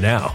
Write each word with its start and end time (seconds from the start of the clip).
now. 0.00 0.34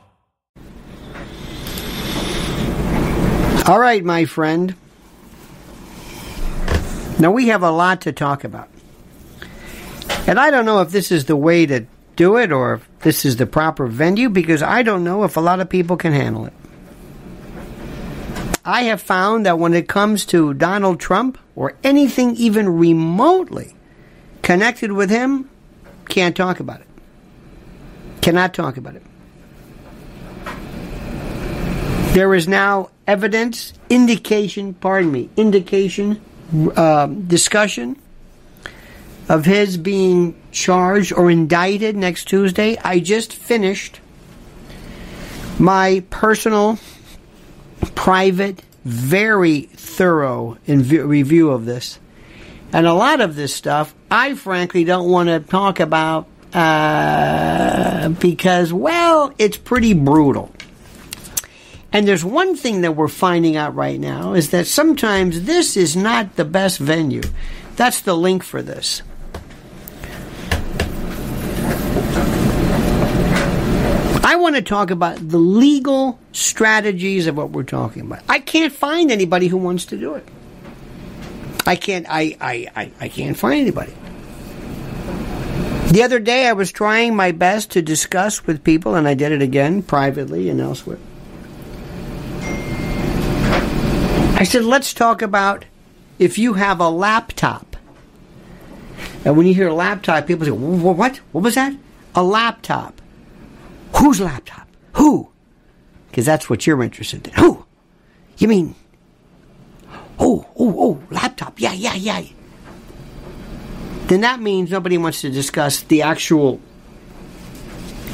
All 3.67 3.79
right, 3.79 4.03
my 4.03 4.25
friend. 4.25 4.75
Now 7.19 7.29
we 7.31 7.49
have 7.49 7.61
a 7.61 7.69
lot 7.69 8.01
to 8.01 8.11
talk 8.11 8.43
about. 8.43 8.67
And 10.25 10.39
I 10.39 10.49
don't 10.49 10.65
know 10.65 10.81
if 10.81 10.89
this 10.89 11.11
is 11.11 11.25
the 11.25 11.35
way 11.35 11.67
to 11.67 11.85
do 12.15 12.37
it 12.37 12.51
or 12.51 12.73
if 12.73 12.89
this 13.01 13.23
is 13.23 13.35
the 13.35 13.45
proper 13.45 13.85
venue 13.85 14.29
because 14.29 14.63
I 14.63 14.81
don't 14.81 15.03
know 15.03 15.23
if 15.23 15.37
a 15.37 15.39
lot 15.39 15.59
of 15.59 15.69
people 15.69 15.95
can 15.95 16.11
handle 16.11 16.45
it. 16.45 16.53
I 18.65 18.83
have 18.83 19.01
found 19.01 19.45
that 19.45 19.59
when 19.59 19.75
it 19.75 19.87
comes 19.87 20.25
to 20.27 20.55
Donald 20.55 20.99
Trump 20.99 21.37
or 21.55 21.75
anything 21.83 22.35
even 22.37 22.67
remotely 22.67 23.75
connected 24.41 24.91
with 24.91 25.11
him, 25.11 25.49
can't 26.09 26.35
talk 26.35 26.59
about 26.59 26.81
it. 26.81 26.87
Cannot 28.21 28.55
talk 28.55 28.77
about 28.77 28.95
it. 28.95 29.03
There 32.13 32.35
is 32.35 32.45
now 32.45 32.89
evidence, 33.07 33.71
indication, 33.89 34.73
pardon 34.73 35.13
me, 35.13 35.29
indication, 35.37 36.19
uh, 36.75 37.07
discussion 37.07 37.95
of 39.29 39.45
his 39.45 39.77
being 39.77 40.35
charged 40.51 41.13
or 41.13 41.31
indicted 41.31 41.95
next 41.95 42.25
Tuesday. 42.25 42.77
I 42.83 42.99
just 42.99 43.31
finished 43.31 44.01
my 45.57 46.03
personal, 46.09 46.79
private, 47.95 48.61
very 48.83 49.61
thorough 49.61 50.57
review 50.67 51.51
of 51.51 51.63
this. 51.63 51.97
And 52.73 52.85
a 52.87 52.93
lot 52.93 53.21
of 53.21 53.37
this 53.37 53.55
stuff, 53.55 53.95
I 54.09 54.35
frankly 54.35 54.83
don't 54.83 55.09
want 55.09 55.29
to 55.29 55.39
talk 55.39 55.79
about. 55.79 56.27
Uh, 56.53 58.09
because, 58.09 58.73
well, 58.73 59.33
it's 59.37 59.55
pretty 59.55 59.93
brutal. 59.93 60.51
And 61.93 62.07
there's 62.07 62.23
one 62.23 62.55
thing 62.55 62.81
that 62.81 62.95
we're 62.95 63.09
finding 63.09 63.57
out 63.57 63.75
right 63.75 63.99
now 63.99 64.33
is 64.33 64.51
that 64.51 64.67
sometimes 64.67 65.43
this 65.43 65.75
is 65.75 65.95
not 65.95 66.37
the 66.37 66.45
best 66.45 66.79
venue. 66.79 67.23
That's 67.75 68.01
the 68.01 68.15
link 68.15 68.43
for 68.43 68.61
this. 68.61 69.01
I 74.23 74.35
want 74.35 74.55
to 74.55 74.61
talk 74.61 74.91
about 74.91 75.17
the 75.27 75.37
legal 75.37 76.17
strategies 76.31 77.27
of 77.27 77.35
what 77.35 77.49
we're 77.49 77.63
talking 77.63 78.03
about. 78.03 78.23
I 78.29 78.39
can't 78.39 78.71
find 78.71 79.11
anybody 79.11 79.47
who 79.47 79.57
wants 79.57 79.85
to 79.85 79.97
do 79.97 80.15
it. 80.15 80.25
I 81.65 81.75
can't 81.75 82.05
I, 82.09 82.37
I, 82.39 82.67
I, 82.75 82.91
I 83.01 83.09
can't 83.09 83.37
find 83.37 83.59
anybody. 83.59 83.93
The 85.91 86.03
other 86.03 86.19
day 86.19 86.47
I 86.47 86.53
was 86.53 86.71
trying 86.71 87.15
my 87.15 87.31
best 87.33 87.71
to 87.71 87.81
discuss 87.81 88.47
with 88.47 88.63
people 88.63 88.95
and 88.95 89.07
I 89.07 89.13
did 89.13 89.33
it 89.33 89.41
again 89.41 89.83
privately 89.83 90.49
and 90.49 90.61
elsewhere. 90.61 90.99
I 94.41 94.43
said, 94.43 94.63
let's 94.63 94.91
talk 94.95 95.21
about 95.21 95.65
if 96.17 96.39
you 96.39 96.53
have 96.55 96.79
a 96.79 96.89
laptop. 96.89 97.77
And 99.23 99.37
when 99.37 99.45
you 99.45 99.53
hear 99.53 99.69
laptop, 99.69 100.25
people 100.25 100.47
say, 100.47 100.51
what? 100.51 101.17
What 101.31 101.43
was 101.43 101.53
that? 101.53 101.75
A 102.15 102.23
laptop. 102.23 102.99
Whose 103.97 104.19
laptop? 104.19 104.67
Who? 104.93 105.29
Because 106.09 106.25
that's 106.25 106.49
what 106.49 106.65
you're 106.65 106.81
interested 106.81 107.27
in. 107.27 107.33
Who? 107.35 107.63
You 108.39 108.47
mean? 108.47 108.73
Oh, 110.17 110.47
oh, 110.57 110.75
oh, 110.75 111.03
laptop. 111.11 111.61
Yeah, 111.61 111.73
yeah, 111.73 111.93
yeah. 111.93 112.23
Then 114.07 114.21
that 114.21 114.39
means 114.39 114.71
nobody 114.71 114.97
wants 114.97 115.21
to 115.21 115.29
discuss 115.29 115.83
the 115.83 116.01
actual 116.01 116.59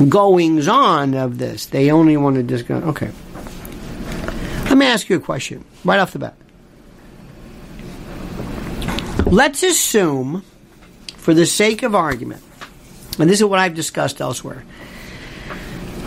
goings 0.09 0.67
on 0.67 1.13
of 1.13 1.37
this. 1.37 1.67
They 1.67 1.89
only 1.89 2.17
want 2.17 2.35
to 2.35 2.43
discuss. 2.43 2.83
Okay. 2.83 3.11
Let 4.77 4.85
me 4.85 4.91
ask 4.91 5.09
you 5.09 5.15
a 5.15 5.19
question 5.19 5.65
right 5.83 5.99
off 5.99 6.13
the 6.13 6.19
bat. 6.19 6.35
Let's 9.25 9.63
assume, 9.63 10.43
for 11.15 11.33
the 11.33 11.47
sake 11.47 11.81
of 11.81 11.95
argument, 11.95 12.43
and 13.17 13.27
this 13.27 13.39
is 13.39 13.45
what 13.45 13.57
I've 13.57 13.73
discussed 13.73 14.21
elsewhere 14.21 14.63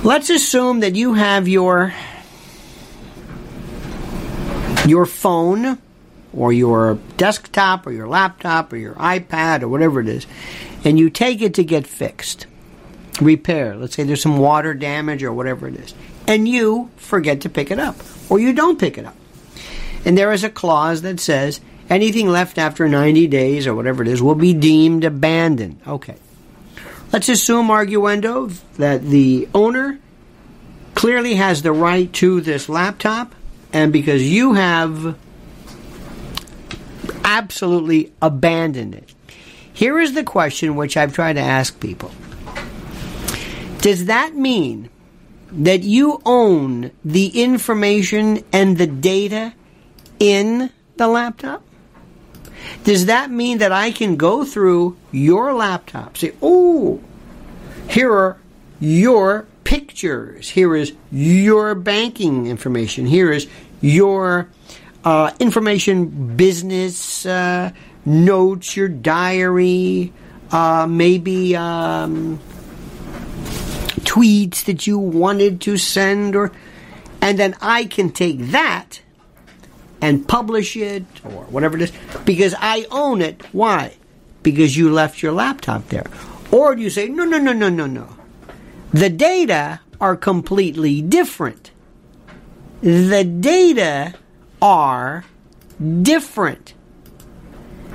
Let's 0.04 0.30
assume 0.30 0.80
that 0.80 0.94
you 0.94 1.14
have 1.14 1.48
your 1.48 1.92
your 4.86 5.04
phone 5.04 5.78
or 6.32 6.52
your 6.52 6.94
desktop 7.16 7.88
or 7.88 7.92
your 7.92 8.06
laptop 8.06 8.72
or 8.72 8.76
your 8.76 8.94
iPad 8.94 9.62
or 9.62 9.68
whatever 9.68 9.98
it 9.98 10.06
is, 10.06 10.28
and 10.84 10.96
you 10.96 11.10
take 11.10 11.42
it 11.42 11.54
to 11.54 11.64
get 11.64 11.88
fixed, 11.88 12.46
repair. 13.20 13.76
Let's 13.76 13.94
say 13.94 14.04
there's 14.04 14.22
some 14.22 14.38
water 14.38 14.74
damage 14.74 15.22
or 15.22 15.32
whatever 15.32 15.68
it 15.68 15.76
is, 15.76 15.94
and 16.26 16.48
you 16.48 16.90
forget 16.96 17.42
to 17.42 17.48
pick 17.48 17.70
it 17.70 17.78
up 17.78 17.96
or 18.28 18.38
you 18.38 18.52
don't 18.52 18.78
pick 18.78 18.98
it 18.98 19.04
up. 19.04 19.16
And 20.04 20.16
there 20.16 20.32
is 20.32 20.44
a 20.44 20.50
clause 20.50 21.02
that 21.02 21.20
says 21.20 21.60
anything 21.90 22.28
left 22.28 22.56
after 22.56 22.88
90 22.88 23.26
days 23.26 23.66
or 23.66 23.74
whatever 23.74 24.02
it 24.02 24.08
is 24.08 24.22
will 24.22 24.34
be 24.34 24.54
deemed 24.54 25.04
abandoned. 25.04 25.80
Okay. 25.86 26.16
Let's 27.12 27.28
assume, 27.28 27.68
arguendo, 27.68 28.56
that 28.76 29.02
the 29.02 29.48
owner 29.52 29.98
clearly 30.94 31.34
has 31.34 31.62
the 31.62 31.72
right 31.72 32.12
to 32.14 32.40
this 32.40 32.68
laptop, 32.68 33.34
and 33.72 33.92
because 33.92 34.22
you 34.22 34.54
have 34.54 35.16
absolutely 37.24 38.12
abandoned 38.22 38.94
it. 38.94 39.12
Here 39.72 39.98
is 39.98 40.12
the 40.12 40.22
question 40.22 40.76
which 40.76 40.96
I've 40.96 41.12
tried 41.12 41.34
to 41.34 41.40
ask 41.40 41.80
people 41.80 42.12
Does 43.80 44.06
that 44.06 44.34
mean 44.34 44.90
that 45.52 45.82
you 45.82 46.20
own 46.24 46.90
the 47.04 47.42
information 47.42 48.44
and 48.52 48.76
the 48.76 48.86
data 48.86 49.54
in 50.18 50.70
the 50.96 51.08
laptop? 51.08 51.62
Does 52.84 53.06
that 53.06 53.30
mean 53.30 53.58
that 53.58 53.72
I 53.72 53.90
can 53.90 54.16
go 54.16 54.44
through 54.44 54.96
your 55.12 55.54
laptop, 55.54 56.18
say, 56.18 56.32
oh, 56.42 57.00
here 57.88 58.12
are 58.12 58.36
your 58.80 59.46
pictures, 59.64 60.50
here 60.50 60.76
is 60.76 60.92
your 61.10 61.74
banking 61.74 62.46
information, 62.46 63.06
here 63.06 63.32
is 63.32 63.48
your 63.80 64.48
uh, 65.04 65.32
information, 65.40 66.36
business 66.36 67.24
uh, 67.24 67.72
notes, 68.04 68.76
your 68.76 68.88
diary, 68.88 70.12
uh, 70.50 70.86
maybe 70.86 71.56
um, 71.56 72.38
tweets 74.04 74.64
that 74.64 74.86
you 74.86 74.98
wanted 74.98 75.60
to 75.62 75.76
send, 75.76 76.36
or 76.36 76.52
and 77.20 77.38
then 77.38 77.56
I 77.60 77.84
can 77.84 78.10
take 78.10 78.38
that 78.50 79.00
and 80.00 80.26
publish 80.26 80.76
it 80.76 81.04
or 81.24 81.44
whatever 81.44 81.76
it 81.76 81.82
is 81.82 81.92
because 82.24 82.54
I 82.58 82.86
own 82.90 83.20
it. 83.22 83.42
Why? 83.52 83.96
Because 84.42 84.76
you 84.76 84.90
left 84.90 85.22
your 85.22 85.32
laptop 85.32 85.88
there. 85.88 86.06
Or 86.50 86.74
do 86.74 86.82
you 86.82 86.90
say, 86.90 87.08
no, 87.08 87.24
no, 87.24 87.38
no, 87.38 87.52
no, 87.52 87.68
no, 87.68 87.86
no. 87.86 88.08
The 88.92 89.10
data 89.10 89.80
are 90.00 90.16
completely 90.16 91.02
different. 91.02 91.70
The 92.80 93.24
data 93.24 94.14
are 94.62 95.24
different. 96.02 96.74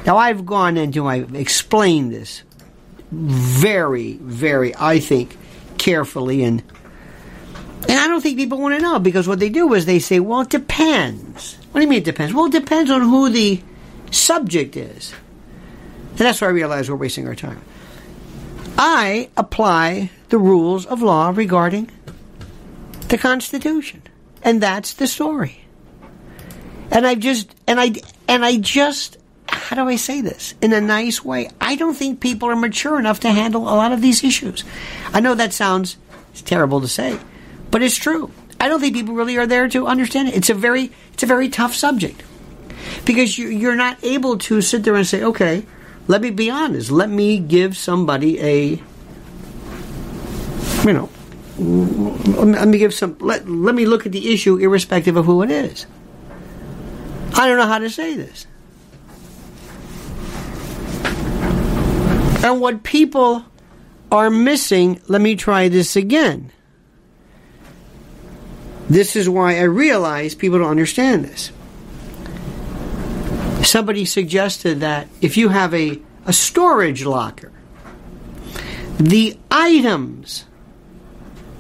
Now, 0.06 0.18
I've 0.18 0.46
gone 0.46 0.78
into, 0.78 1.08
I've 1.08 1.34
explained 1.34 2.14
this 2.14 2.44
very, 3.12 4.14
very, 4.14 4.76
I 4.76 5.00
think, 5.00 5.36
carefully 5.86 6.44
and 6.44 6.64
and 7.88 8.00
I 8.00 8.08
don't 8.08 8.20
think 8.20 8.38
people 8.38 8.60
want 8.60 8.74
to 8.74 8.82
know 8.82 8.98
because 8.98 9.28
what 9.28 9.38
they 9.38 9.50
do 9.50 9.72
is 9.76 9.86
they 9.86 10.00
say, 10.00 10.20
well, 10.20 10.42
it 10.42 10.50
depends. 10.50 11.56
What 11.72 11.80
do 11.80 11.86
you 11.86 11.90
mean 11.90 12.00
it 12.00 12.06
depends? 12.06 12.34
Well, 12.34 12.46
it 12.46 12.52
depends 12.52 12.90
on 12.90 13.02
who 13.02 13.30
the 13.30 13.62
subject 14.10 14.76
is. 14.76 15.14
And 16.10 16.18
that's 16.18 16.42
why 16.42 16.48
I 16.48 16.50
realize 16.50 16.90
we're 16.90 16.96
wasting 16.96 17.28
our 17.28 17.36
time. 17.36 17.62
I 18.76 19.30
apply 19.38 20.10
the 20.30 20.40
rules 20.40 20.88
of 20.88 21.04
law 21.04 21.32
regarding 21.36 21.92
the 23.10 23.20
Constitution. 23.20 24.02
And 24.42 24.62
that's 24.62 24.96
the 24.96 25.06
story. 25.06 25.62
And 26.90 27.06
I 27.06 27.14
just 27.14 27.54
and 27.68 27.80
I 27.80 27.94
and 28.28 28.44
I 28.44 28.58
just 28.58 29.18
how 29.66 29.76
do 29.76 29.90
I 29.90 29.96
say 29.96 30.22
this 30.22 30.54
in 30.62 30.74
a 30.74 30.80
nice 30.80 31.26
way? 31.26 31.50
I 31.60 31.76
don't 31.76 31.96
think 31.96 32.20
people 32.20 32.50
are 32.50 32.56
mature 32.56 33.00
enough 33.00 33.20
to 33.22 33.32
handle 33.32 33.64
a 33.64 33.74
lot 33.74 33.92
of 33.92 34.00
these 34.00 34.24
issues. 34.24 34.64
I 35.12 35.20
know 35.22 35.34
that 35.34 35.54
sounds 35.54 35.98
terrible 36.46 36.82
to 36.82 36.88
say, 36.88 37.18
but 37.72 37.82
it's 37.82 37.96
true. 37.96 38.30
I 38.60 38.68
don't 38.68 38.80
think 38.80 38.94
people 38.94 39.16
really 39.16 39.38
are 39.38 39.48
there 39.48 39.68
to 39.70 39.88
understand 39.88 40.28
it. 40.28 40.36
It's 40.36 40.52
a 40.52 40.54
very 40.54 40.92
it's 41.14 41.24
a 41.24 41.26
very 41.26 41.50
tough 41.50 41.74
subject 41.74 42.22
because 43.06 43.40
you, 43.40 43.68
are 43.68 43.76
not 43.76 43.98
able 44.04 44.38
to 44.38 44.62
sit 44.62 44.84
there 44.84 44.94
and 44.94 45.08
say, 45.08 45.24
okay, 45.24 45.66
let 46.08 46.22
me 46.22 46.30
be 46.30 46.52
honest. 46.52 46.92
Let 46.92 47.10
me 47.10 47.40
give 47.40 47.76
somebody 47.76 48.40
a 48.40 48.84
you 50.86 50.94
know 50.94 51.10
let 51.58 52.68
me 52.68 52.78
give 52.78 52.94
some 52.94 53.18
let, 53.20 53.50
let 53.50 53.74
me 53.74 53.88
look 53.88 54.06
at 54.06 54.12
the 54.12 54.32
issue 54.32 54.58
irrespective 54.58 55.18
of 55.18 55.26
who 55.26 55.42
it 55.42 55.50
is. 55.50 55.88
I 57.34 57.48
don't 57.48 57.58
know 57.58 57.66
how 57.66 57.80
to 57.80 57.90
say 57.90 58.14
this. 58.14 58.46
And 62.46 62.62
what 62.62 62.84
people 62.84 63.44
are 64.12 64.30
missing, 64.30 65.02
let 65.08 65.20
me 65.20 65.36
try 65.36 65.68
this 65.68 65.96
again. 65.96 66.52
This 68.88 69.16
is 69.16 69.28
why 69.28 69.58
I 69.58 69.64
realize 69.64 70.36
people 70.36 70.60
don't 70.60 70.70
understand 70.70 71.26
this. 71.26 71.52
Somebody 73.68 74.06
suggested 74.06 74.82
that 74.82 75.08
if 75.22 75.38
you 75.38 75.50
have 75.50 75.74
a, 75.74 76.00
a 76.28 76.34
storage 76.34 77.04
locker, 77.04 77.52
the 79.00 79.40
items 79.50 80.46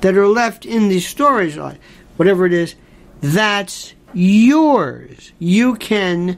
that 0.01 0.15
are 0.15 0.27
left 0.27 0.68
in 0.68 0.88
the 0.89 1.00
storage 1.00 1.58
locker, 1.58 1.80
whatever 2.18 2.46
it 2.46 2.54
is, 2.54 2.75
that's 3.22 3.96
yours. 4.13 5.32
You 5.39 5.77
can 5.77 6.38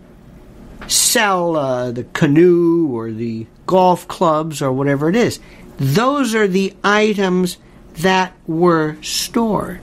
sell 0.87 1.57
uh, 1.57 1.91
the 1.91 2.05
canoe 2.05 2.87
or 2.95 3.11
the 3.11 3.45
golf 3.67 4.07
clubs 4.07 4.61
or 4.61 4.71
whatever 4.71 5.09
it 5.09 5.15
is. 5.15 5.39
Those 5.77 6.33
are 6.33 6.47
the 6.47 6.73
items 6.83 7.57
that 7.97 8.33
were 8.47 8.97
stored. 9.03 9.81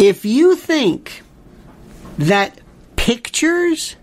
If 0.00 0.24
you 0.24 0.56
think 0.56 1.22
that 2.18 2.60
pictures, 2.96 3.96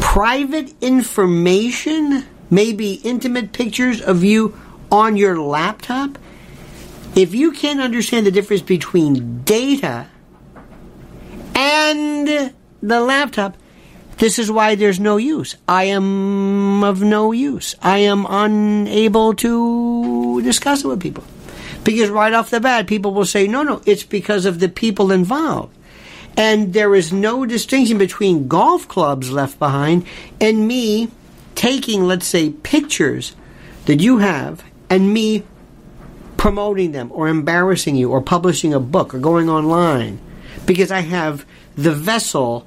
private 0.00 0.74
information, 0.80 2.26
maybe 2.50 2.94
intimate 2.94 3.52
pictures 3.52 4.00
of 4.00 4.24
you 4.24 4.58
on 4.90 5.16
your 5.16 5.40
laptop, 5.40 6.18
if 7.14 7.34
you 7.34 7.52
can't 7.52 7.80
understand 7.80 8.26
the 8.26 8.30
difference 8.30 8.62
between 8.62 9.42
data 9.42 10.08
and 11.54 12.54
the 12.82 13.00
laptop, 13.00 13.56
This 14.20 14.38
is 14.38 14.50
why 14.50 14.74
there's 14.74 15.00
no 15.00 15.16
use. 15.16 15.56
I 15.66 15.84
am 15.84 16.84
of 16.84 17.00
no 17.00 17.32
use. 17.32 17.74
I 17.80 17.98
am 18.00 18.26
unable 18.28 19.32
to 19.36 20.42
discuss 20.42 20.84
it 20.84 20.88
with 20.88 21.00
people. 21.00 21.24
Because 21.84 22.10
right 22.10 22.34
off 22.34 22.50
the 22.50 22.60
bat, 22.60 22.86
people 22.86 23.14
will 23.14 23.24
say, 23.24 23.46
no, 23.46 23.62
no, 23.62 23.80
it's 23.86 24.02
because 24.02 24.44
of 24.44 24.60
the 24.60 24.68
people 24.68 25.10
involved. 25.10 25.74
And 26.36 26.74
there 26.74 26.94
is 26.94 27.14
no 27.14 27.46
distinction 27.46 27.96
between 27.96 28.46
golf 28.46 28.86
clubs 28.86 29.30
left 29.30 29.58
behind 29.58 30.04
and 30.38 30.68
me 30.68 31.08
taking, 31.54 32.04
let's 32.04 32.26
say, 32.26 32.50
pictures 32.50 33.34
that 33.86 34.00
you 34.00 34.18
have 34.18 34.62
and 34.90 35.14
me 35.14 35.44
promoting 36.36 36.92
them 36.92 37.10
or 37.12 37.28
embarrassing 37.28 37.96
you 37.96 38.10
or 38.10 38.20
publishing 38.20 38.74
a 38.74 38.80
book 38.80 39.14
or 39.14 39.18
going 39.18 39.48
online 39.48 40.20
because 40.66 40.90
I 40.90 41.00
have 41.00 41.46
the 41.74 41.92
vessel. 41.92 42.66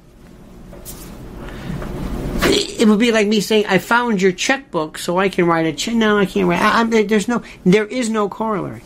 It 2.78 2.88
would 2.88 2.98
be 2.98 3.12
like 3.12 3.26
me 3.26 3.40
saying, 3.40 3.66
"I 3.66 3.78
found 3.78 4.20
your 4.20 4.32
checkbook, 4.32 4.98
so 4.98 5.18
I 5.18 5.28
can 5.28 5.46
write 5.46 5.66
a 5.66 5.72
check." 5.72 5.94
No, 5.94 6.18
I 6.18 6.26
can't 6.26 6.48
write. 6.48 6.60
I, 6.60 7.02
there's 7.04 7.28
no, 7.28 7.42
there 7.64 7.86
is 7.86 8.10
no 8.10 8.28
corollary. 8.28 8.82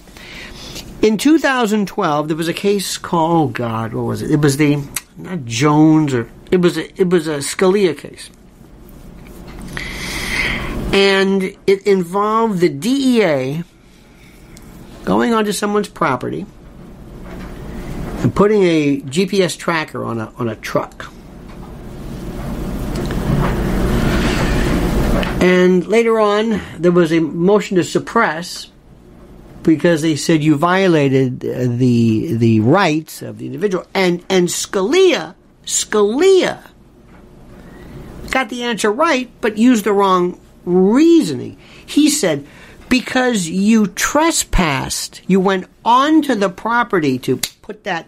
In 1.01 1.17
2012, 1.17 2.29
there 2.29 2.37
was 2.37 2.49
a 2.49 2.53
case 2.53 2.99
called, 2.99 3.51
oh 3.51 3.53
God, 3.53 3.95
what 3.95 4.03
was 4.03 4.23
it? 4.23 4.33
It 4.33 4.41
was 4.41 4.57
the 4.57 4.83
not 5.17 5.45
Jones 5.45 6.13
or 6.13 6.29
it 6.51 6.61
was 6.61 6.77
a, 6.77 7.01
it 7.01 7.11
was 7.11 7.27
a 7.27 7.39
Scalia 7.39 7.97
case, 7.97 8.31
and 10.93 11.57
it 11.67 11.87
involved 11.87 12.61
the 12.61 12.69
DEA 12.69 13.65
going 15.05 15.35
onto 15.35 15.53
someone's 15.53 15.89
property 15.89 16.47
and 18.19 18.35
putting 18.35 18.63
a 18.63 19.01
GPS 19.03 19.57
tracker 19.57 20.05
on 20.05 20.21
a 20.21 20.33
on 20.37 20.49
a 20.49 20.57
truck. 20.57 21.13
And 25.41 25.87
later 25.87 26.19
on, 26.19 26.61
there 26.79 26.93
was 26.93 27.13
a 27.13 27.21
motion 27.21 27.77
to 27.77 27.85
suppress 27.85 28.71
because 29.63 30.03
they 30.03 30.17
said 30.17 30.43
you 30.43 30.57
violated 30.57 31.45
uh, 31.45 31.65
the 31.69 32.35
the 32.35 32.61
rights 32.61 33.23
of 33.23 33.39
the 33.39 33.47
individual. 33.47 33.87
And 33.95 34.25
and 34.29 34.49
Scalia, 34.49 35.35
Scalia 35.65 36.71
got 38.31 38.49
the 38.49 38.65
answer 38.65 38.91
right, 38.91 39.31
but 39.41 39.59
used 39.59 39.85
the 39.85 39.93
wrong 39.93 40.41
reasoning. 40.65 41.57
He 41.87 42.11
said 42.11 42.47
because 42.89 43.49
you 43.49 43.87
trespassed, 43.87 45.21
you 45.27 45.41
went 45.41 45.67
onto 45.85 46.35
the 46.35 46.49
property 46.49 47.19
to 47.21 47.37
put 47.63 47.85
that 47.85 48.07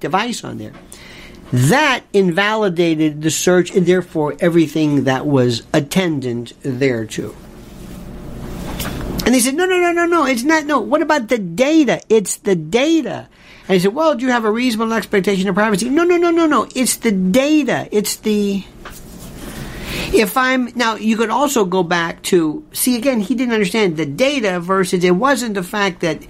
device 0.00 0.42
on 0.44 0.58
there. 0.58 0.72
That 1.52 2.04
invalidated 2.12 3.22
the 3.22 3.30
search 3.30 3.74
and 3.74 3.84
therefore 3.84 4.36
everything 4.40 5.04
that 5.04 5.26
was 5.26 5.62
attendant 5.72 6.52
thereto. 6.62 7.34
And 9.26 9.34
they 9.34 9.40
said, 9.40 9.54
no, 9.54 9.66
no, 9.66 9.78
no, 9.78 9.92
no, 9.92 10.06
no, 10.06 10.26
it's 10.26 10.42
not, 10.42 10.64
no. 10.64 10.80
What 10.80 11.02
about 11.02 11.28
the 11.28 11.38
data? 11.38 12.00
It's 12.08 12.36
the 12.38 12.56
data. 12.56 13.28
And 13.70 13.74
he 13.74 13.78
said, 13.78 13.94
well, 13.94 14.16
do 14.16 14.24
you 14.24 14.32
have 14.32 14.44
a 14.44 14.50
reasonable 14.50 14.92
expectation 14.92 15.48
of 15.48 15.54
privacy? 15.54 15.88
No, 15.88 16.02
no, 16.02 16.16
no, 16.16 16.32
no, 16.32 16.46
no. 16.46 16.66
It's 16.74 16.96
the 16.96 17.12
data. 17.12 17.88
It's 17.92 18.16
the. 18.16 18.64
If 20.12 20.36
I'm. 20.36 20.72
Now, 20.74 20.96
you 20.96 21.16
could 21.16 21.30
also 21.30 21.64
go 21.64 21.84
back 21.84 22.22
to. 22.22 22.66
See, 22.72 22.96
again, 22.96 23.20
he 23.20 23.36
didn't 23.36 23.54
understand 23.54 23.96
the 23.96 24.06
data 24.06 24.58
versus 24.58 25.04
it 25.04 25.12
wasn't 25.12 25.54
the 25.54 25.62
fact 25.62 26.00
that 26.00 26.26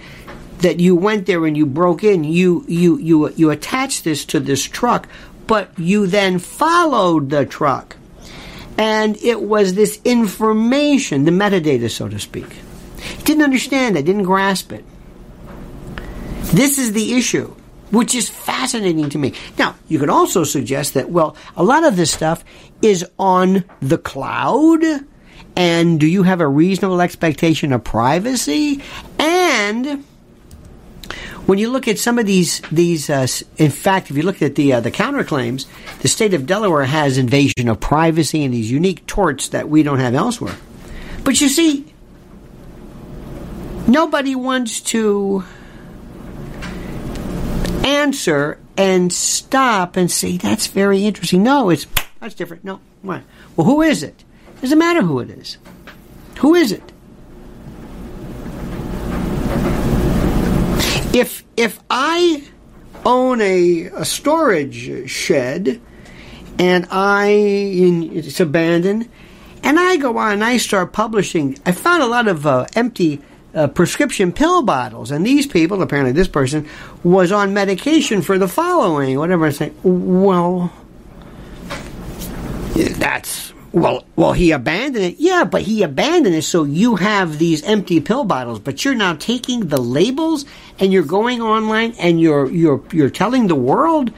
that 0.60 0.80
you 0.80 0.94
went 0.94 1.26
there 1.26 1.46
and 1.46 1.56
you 1.56 1.66
broke 1.66 2.04
in. 2.04 2.24
You, 2.24 2.64
you, 2.68 2.98
you, 2.98 3.28
you 3.30 3.50
attached 3.50 4.04
this 4.04 4.24
to 4.26 4.40
this 4.40 4.62
truck, 4.62 5.08
but 5.46 5.78
you 5.78 6.06
then 6.06 6.38
followed 6.38 7.30
the 7.30 7.46
truck. 7.46 7.96
And 8.78 9.16
it 9.18 9.42
was 9.42 9.74
this 9.74 10.00
information, 10.04 11.24
the 11.24 11.30
metadata, 11.30 11.90
so 11.90 12.08
to 12.08 12.18
speak. 12.18 12.46
Didn't 13.24 13.42
understand 13.42 13.96
it, 13.96 14.04
didn't 14.04 14.22
grasp 14.24 14.72
it. 14.72 14.84
This 16.52 16.78
is 16.78 16.92
the 16.92 17.14
issue, 17.14 17.54
which 17.90 18.14
is 18.14 18.28
fascinating 18.28 19.10
to 19.10 19.18
me. 19.18 19.34
Now, 19.58 19.76
you 19.88 19.98
could 19.98 20.10
also 20.10 20.44
suggest 20.44 20.94
that, 20.94 21.10
well, 21.10 21.36
a 21.56 21.62
lot 21.62 21.84
of 21.84 21.96
this 21.96 22.10
stuff 22.10 22.44
is 22.82 23.04
on 23.18 23.64
the 23.80 23.98
cloud. 23.98 24.82
And 25.56 26.00
do 26.00 26.06
you 26.06 26.22
have 26.22 26.40
a 26.40 26.48
reasonable 26.48 27.00
expectation 27.00 27.72
of 27.72 27.84
privacy? 27.84 28.82
And 29.18 30.04
when 31.46 31.58
you 31.58 31.70
look 31.70 31.88
at 31.88 31.98
some 31.98 32.18
of 32.18 32.26
these, 32.26 32.60
these, 32.72 33.10
uh, 33.10 33.26
in 33.56 33.70
fact, 33.70 34.10
if 34.10 34.16
you 34.16 34.22
look 34.22 34.42
at 34.42 34.54
the 34.54 34.74
uh, 34.74 34.80
the 34.80 34.90
counterclaims, 34.90 35.66
the 36.00 36.08
state 36.08 36.34
of 36.34 36.46
Delaware 36.46 36.84
has 36.84 37.18
invasion 37.18 37.68
of 37.68 37.80
privacy 37.80 38.44
and 38.44 38.54
these 38.54 38.70
unique 38.70 39.06
torts 39.06 39.48
that 39.48 39.68
we 39.68 39.82
don't 39.82 39.98
have 39.98 40.14
elsewhere. 40.14 40.56
But 41.24 41.40
you 41.40 41.48
see, 41.48 41.90
Nobody 43.90 44.36
wants 44.36 44.80
to 44.82 45.42
answer 47.84 48.56
and 48.76 49.12
stop 49.12 49.96
and 49.96 50.08
say, 50.08 50.36
that's 50.36 50.68
very 50.68 51.04
interesting. 51.04 51.42
No, 51.42 51.70
it's 51.70 51.88
that's 52.20 52.36
different. 52.36 52.62
No. 52.62 52.80
Why? 53.02 53.22
Well, 53.56 53.66
who 53.66 53.82
is 53.82 54.04
it? 54.04 54.22
Doesn't 54.60 54.78
matter 54.78 55.02
who 55.02 55.18
it 55.18 55.30
is. 55.30 55.58
Who 56.38 56.54
is 56.54 56.70
it? 56.70 56.89
If 61.12 61.44
if 61.56 61.80
I 61.90 62.44
own 63.04 63.40
a, 63.40 63.86
a 63.86 64.04
storage 64.04 65.10
shed 65.10 65.80
and 66.58 66.86
I 66.90 67.28
it's 67.28 68.40
abandoned 68.40 69.08
and 69.62 69.80
I 69.80 69.96
go 69.96 70.18
on 70.18 70.32
and 70.34 70.44
I 70.44 70.56
start 70.58 70.92
publishing, 70.92 71.58
I 71.66 71.72
found 71.72 72.02
a 72.02 72.06
lot 72.06 72.28
of 72.28 72.46
uh, 72.46 72.66
empty 72.74 73.20
uh, 73.54 73.66
prescription 73.66 74.32
pill 74.32 74.62
bottles. 74.62 75.10
And 75.10 75.26
these 75.26 75.46
people, 75.46 75.82
apparently 75.82 76.12
this 76.12 76.28
person, 76.28 76.68
was 77.02 77.32
on 77.32 77.52
medication 77.52 78.22
for 78.22 78.38
the 78.38 78.48
following, 78.48 79.18
whatever. 79.18 79.46
I 79.46 79.50
say, 79.50 79.72
well, 79.82 80.72
that's 82.74 83.52
well, 83.72 84.04
well, 84.16 84.32
he 84.32 84.50
abandoned 84.50 85.04
it. 85.04 85.16
Yeah, 85.18 85.44
but 85.44 85.62
he 85.62 85.82
abandoned 85.82 86.34
it 86.34 86.42
so 86.42 86.64
you 86.64 86.96
have 86.96 87.38
these 87.38 87.62
empty 87.62 88.00
pill 88.00 88.24
bottles, 88.24 88.58
but 88.58 88.84
you're 88.84 88.94
now 88.94 89.14
taking 89.14 89.68
the 89.68 89.80
labels 89.80 90.44
and 90.78 90.92
you're 90.92 91.04
going 91.04 91.40
online 91.40 91.94
and 91.98 92.20
you're 92.20 92.50
you're 92.50 92.82
you're 92.92 93.10
telling 93.10 93.46
the 93.46 93.54
world 93.54 94.12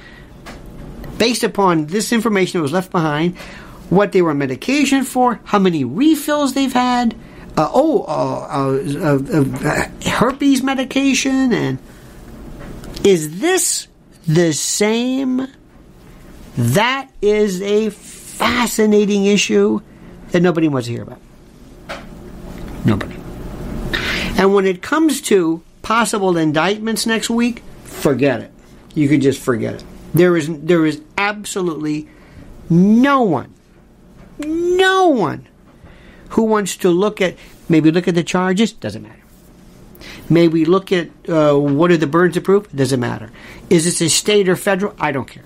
based 1.19 1.45
upon 1.45 1.87
this 1.87 2.13
information 2.13 2.59
that 2.59 2.63
was 2.63 2.73
left 2.73 2.91
behind 2.91 3.37
what 3.91 4.13
they 4.13 4.23
were 4.23 4.33
medication 4.33 5.05
for, 5.05 5.39
how 5.45 5.59
many 5.59 5.85
refills 5.85 6.55
they've 6.55 6.73
had, 6.73 7.15
uh, 7.59 7.69
oh, 7.75 8.03
uh, 8.05 8.79
uh, 8.99 9.69
uh, 9.69 10.09
herpes 10.09 10.63
medication, 10.63 11.53
and 11.53 11.79
is 13.05 13.41
this 13.41 13.87
the 14.27 14.53
same? 14.55 15.47
That 16.57 17.11
is 17.21 17.61
a 17.61 17.91
fascinating 18.43 19.27
issue 19.27 19.81
that 20.31 20.43
nobody 20.43 20.69
wants 20.69 20.89
to 20.89 20.93
hear 20.93 21.03
about. 21.03 21.21
Nobody. 22.85 23.17
And 24.37 24.55
when 24.55 24.67
it 24.67 24.83
comes 24.83 25.21
to 25.23 25.63
possible 25.83 26.37
indictments 26.37 27.07
next 27.07 27.31
week, 27.31 27.63
forget 27.85 28.41
it. 28.41 28.53
You 28.95 29.09
can 29.09 29.21
just 29.21 29.41
forget 29.41 29.75
it. 29.75 29.85
There 30.15 30.37
is 30.37 30.49
there 30.49 30.85
is 30.85 31.01
absolutely 31.17 32.09
no 32.69 33.23
one, 33.23 33.55
no 34.39 35.09
one 35.09 35.47
who 36.31 36.43
wants 36.45 36.77
to 36.79 36.89
look 36.91 37.21
at 37.21 37.37
maybe 37.69 37.91
look 37.91 38.09
at 38.09 38.15
the 38.15 38.25
charges? 38.25 38.73
Doesn't 38.73 39.03
matter. 39.03 39.17
May 40.29 40.49
we 40.49 40.65
look 40.65 40.91
at 40.93 41.11
uh, 41.29 41.57
what 41.57 41.91
are 41.91 41.97
the 41.97 42.07
burdens 42.07 42.37
of 42.37 42.45
proof? 42.45 42.71
Doesn't 42.75 43.01
matter. 43.01 43.31
Is 43.71 43.85
this 43.85 44.01
a 44.01 44.09
state 44.09 44.49
or 44.49 44.57
federal? 44.57 44.95
I 44.99 45.13
don't 45.13 45.29
care. 45.29 45.45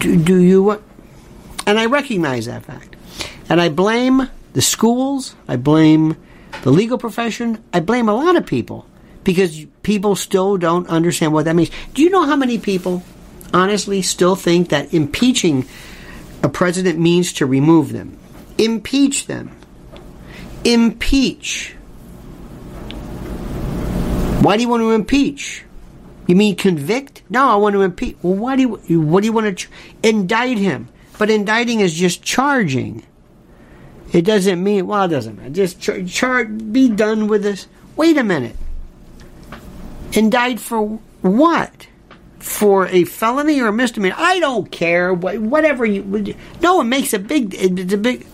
Do, 0.00 0.16
do 0.16 0.36
you 0.36 0.62
what? 0.62 0.82
And 1.66 1.78
I 1.78 1.86
recognize 1.86 2.46
that 2.46 2.64
fact. 2.64 2.96
And 3.48 3.60
I 3.60 3.68
blame 3.68 4.28
the 4.52 4.62
schools. 4.62 5.34
I 5.46 5.56
blame 5.56 6.16
the 6.62 6.70
legal 6.70 6.98
profession. 6.98 7.62
I 7.72 7.80
blame 7.80 8.08
a 8.08 8.14
lot 8.14 8.36
of 8.36 8.46
people 8.46 8.86
because 9.24 9.64
people 9.82 10.16
still 10.16 10.56
don't 10.56 10.88
understand 10.88 11.32
what 11.32 11.44
that 11.44 11.54
means. 11.54 11.70
Do 11.94 12.02
you 12.02 12.10
know 12.10 12.24
how 12.24 12.36
many 12.36 12.58
people 12.58 13.02
honestly 13.52 14.02
still 14.02 14.36
think 14.36 14.70
that 14.70 14.92
impeaching 14.94 15.66
a 16.42 16.48
president 16.48 16.98
means 16.98 17.32
to 17.34 17.46
remove 17.46 17.92
them? 17.92 18.16
impeach 18.60 19.26
them. 19.26 19.56
Impeach. 20.64 21.74
Why 24.42 24.56
do 24.56 24.62
you 24.62 24.68
want 24.68 24.82
to 24.82 24.90
impeach? 24.92 25.64
You 26.26 26.36
mean 26.36 26.56
convict? 26.56 27.22
No, 27.30 27.48
I 27.48 27.56
want 27.56 27.74
to 27.74 27.82
impeach. 27.82 28.16
Well, 28.22 28.34
why 28.34 28.56
do 28.56 28.80
you, 28.86 29.00
what 29.00 29.20
do 29.22 29.26
you 29.26 29.32
want 29.32 29.46
to 29.46 29.66
ch- 29.66 29.70
indict 30.02 30.58
him? 30.58 30.88
But 31.20 31.28
indicting 31.28 31.80
is 31.80 31.92
just 31.92 32.22
charging. 32.22 33.02
It 34.10 34.22
doesn't 34.22 34.64
mean 34.64 34.86
well, 34.86 35.02
it 35.02 35.08
doesn't 35.08 35.36
matter. 35.36 35.50
Just 35.50 35.78
char- 35.78 36.02
char- 36.04 36.46
be 36.46 36.88
done 36.88 37.26
with 37.26 37.42
this. 37.42 37.68
Wait 37.94 38.16
a 38.16 38.24
minute. 38.24 38.56
Indict 40.14 40.58
for 40.60 40.98
what? 41.20 41.88
for 42.38 42.86
a 42.86 43.04
felony 43.04 43.60
or 43.60 43.66
a 43.66 43.72
misdemeanor. 43.72 44.14
I 44.16 44.40
don't 44.40 44.72
care. 44.72 45.12
Whatever 45.12 45.84
you. 45.84 46.34
No, 46.62 46.80
it 46.80 46.84
makes 46.84 47.12
a 47.12 47.18
big. 47.18 47.54
It's 47.54 47.92
a 47.92 47.98
big. 47.98 48.24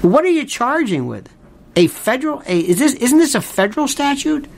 What 0.00 0.24
are 0.24 0.30
you 0.30 0.46
charging 0.46 1.06
with? 1.06 1.28
A 1.76 1.86
federal? 1.88 2.42
A, 2.46 2.60
is 2.60 2.78
this? 2.78 2.94
Isn't 2.94 3.18
this 3.18 3.34
a 3.34 3.42
federal 3.42 3.88
statute? 3.88 4.48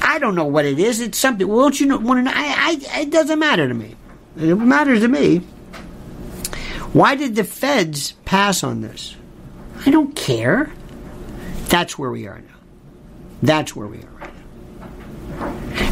I 0.00 0.18
don't 0.18 0.34
know 0.34 0.46
what 0.46 0.64
it 0.64 0.78
is. 0.78 0.98
It's 0.98 1.18
something. 1.18 1.46
Won't 1.46 1.78
you 1.78 1.84
know? 1.88 2.00
I, 2.00 2.78
I, 2.90 3.00
it 3.02 3.10
doesn't 3.10 3.38
matter 3.38 3.68
to 3.68 3.74
me. 3.74 3.96
It 4.38 4.54
matters 4.54 5.00
to 5.00 5.08
me. 5.08 5.42
Why 6.92 7.14
did 7.14 7.36
the 7.36 7.44
feds 7.44 8.12
pass 8.24 8.62
on 8.62 8.82
this? 8.82 9.16
I 9.86 9.90
don't 9.90 10.14
care. 10.14 10.70
That's 11.68 11.98
where 11.98 12.10
we 12.10 12.26
are 12.26 12.38
now. 12.38 12.54
That's 13.42 13.74
where 13.74 13.86
we 13.86 13.98
are 13.98 14.10
right 14.20 14.34
now. 15.38 15.46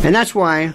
And 0.05 0.15
that's 0.15 0.35
why 0.35 0.75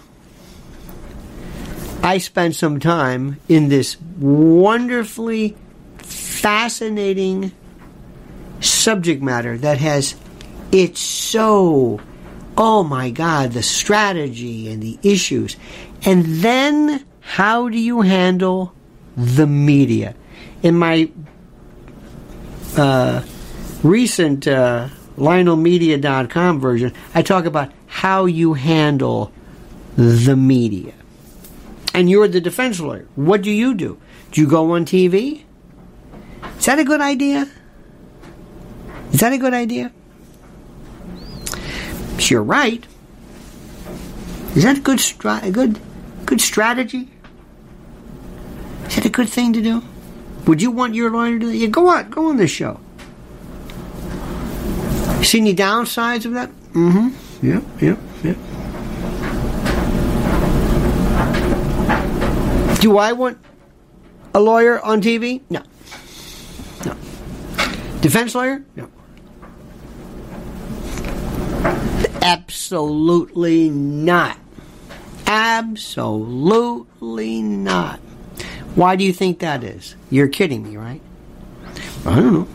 I 2.02 2.18
spent 2.18 2.56
some 2.56 2.80
time 2.80 3.40
in 3.48 3.70
this 3.70 3.98
wonderfully 4.20 5.56
fascinating 5.98 7.52
subject 8.60 9.22
matter 9.24 9.58
that 9.58 9.80
has 9.80 10.16
it's 10.72 11.00
so 11.00 12.00
oh 12.58 12.84
my 12.84 13.10
god 13.10 13.52
the 13.52 13.64
strategy 13.64 14.72
and 14.72 14.82
the 14.82 15.00
issues 15.02 15.56
and 16.04 16.26
then 16.26 17.04
how 17.22 17.68
do 17.68 17.78
you 17.80 18.02
handle 18.02 18.75
the 19.16 19.48
media 19.48 20.16
in 20.62 20.76
my 20.76 21.10
uh, 22.78 23.24
recent 23.84 24.48
uh, 24.48 24.90
lionelmedia.com 25.18 26.60
version 26.60 26.92
i 27.14 27.22
talk 27.22 27.46
about 27.46 27.72
how 27.88 28.26
you 28.26 28.54
handle 28.54 29.32
the 29.96 30.36
media 30.36 30.94
and 31.96 32.10
you're 32.10 32.28
the 32.28 32.42
defense 32.42 32.82
lawyer. 32.82 33.08
What 33.16 33.42
do 33.42 33.50
you 33.50 33.74
do? 33.74 33.98
Do 34.32 34.42
you 34.42 34.48
go 34.48 34.72
on 34.72 34.84
TV? 34.84 35.44
Is 36.60 36.66
that 36.66 36.78
a 36.78 36.84
good 36.84 37.00
idea? 37.00 37.50
Is 39.14 39.22
that 39.22 39.32
a 39.32 39.38
good 39.38 39.54
idea? 39.54 39.94
You're 42.20 42.44
right, 42.44 42.86
is 44.56 44.64
that 44.64 44.78
a 44.78 44.82
good, 44.82 45.02
a 45.26 45.52
good, 45.52 45.80
good 46.26 46.42
strategy? 46.42 47.10
Is 48.88 48.96
that 48.96 49.06
a 49.06 49.10
good 49.10 49.30
thing 49.30 49.54
to 49.54 49.62
do? 49.62 49.84
Would 50.48 50.62
you 50.62 50.72
want 50.72 50.96
your 50.96 51.12
lawyer 51.12 51.34
to 51.34 51.40
do 51.40 51.46
that? 51.48 51.56
Yeah, 51.56 51.68
go 51.68 51.88
on, 51.90 52.10
go 52.10 52.30
on 52.30 52.38
this 52.38 52.52
show. 52.52 52.80
See 55.24 55.40
any 55.40 55.56
downsides 55.56 56.26
of 56.26 56.34
that? 56.34 56.50
Mm-hmm. 56.74 57.10
Yeah, 57.46 57.62
yeah, 57.82 57.96
yeah. 58.24 58.36
Do 62.80 62.98
I 63.00 63.14
want 63.14 63.40
a 64.36 64.40
lawyer 64.40 64.80
on 64.80 65.02
TV? 65.02 65.42
No. 65.50 65.64
No. 66.86 66.96
Defense 68.02 68.36
lawyer? 68.36 68.64
No. 68.76 68.88
Absolutely 72.22 73.70
not. 73.70 74.38
Absolutely 75.26 77.42
not. 77.42 78.00
Why 78.76 78.96
do 78.96 79.04
you 79.04 79.14
think 79.14 79.40
that 79.40 79.64
is? 79.64 79.96
You're 80.10 80.28
kidding 80.28 80.64
me, 80.64 80.78
right? 80.78 81.02
I 82.06 82.16
don't 82.16 82.34
know. 82.34 82.48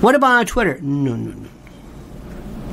What 0.00 0.14
about 0.14 0.36
on 0.36 0.46
Twitter? 0.46 0.78
No, 0.80 1.14
no, 1.14 1.32
no. 1.32 1.48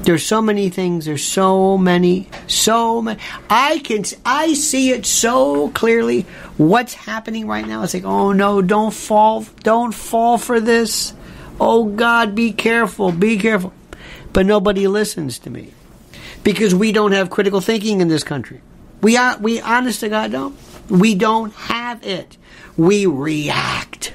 There's 0.04 0.26
so 0.26 0.42
many 0.42 0.70
things. 0.70 1.06
There's 1.06 1.24
so 1.24 1.78
many, 1.78 2.30
so 2.48 3.02
many. 3.02 3.22
I 3.50 3.80
can, 3.80 4.04
I 4.26 4.54
see 4.54 4.92
it 4.92 5.06
so 5.06 5.70
clearly. 5.70 6.26
What's 6.58 6.94
happening 6.94 7.48
right 7.48 7.66
now? 7.66 7.84
It's 7.84 7.94
like, 7.94 8.04
oh 8.04 8.34
no, 8.34 8.62
don't 8.62 8.94
fall, 8.94 9.46
don't 9.62 9.94
fall 9.94 10.38
for 10.38 10.60
this. 10.60 11.14
Oh 11.60 11.86
God, 11.86 12.36
be 12.36 12.52
careful, 12.52 13.14
be 13.14 13.38
careful. 13.38 13.74
But 14.34 14.46
nobody 14.46 14.88
listens 14.88 15.40
to 15.40 15.50
me 15.50 15.74
because 16.44 16.76
we 16.76 16.92
don't 16.92 17.14
have 17.14 17.30
critical 17.30 17.62
thinking 17.62 18.02
in 18.02 18.10
this 18.10 18.24
country. 18.24 18.62
We 19.02 19.16
are, 19.16 19.38
we 19.38 19.62
honest 19.62 20.02
to 20.02 20.10
God 20.10 20.32
don't. 20.32 20.58
We 20.90 21.16
don't 21.16 21.54
have 21.54 22.06
it. 22.06 22.38
We 22.78 23.06
react. 23.06 24.14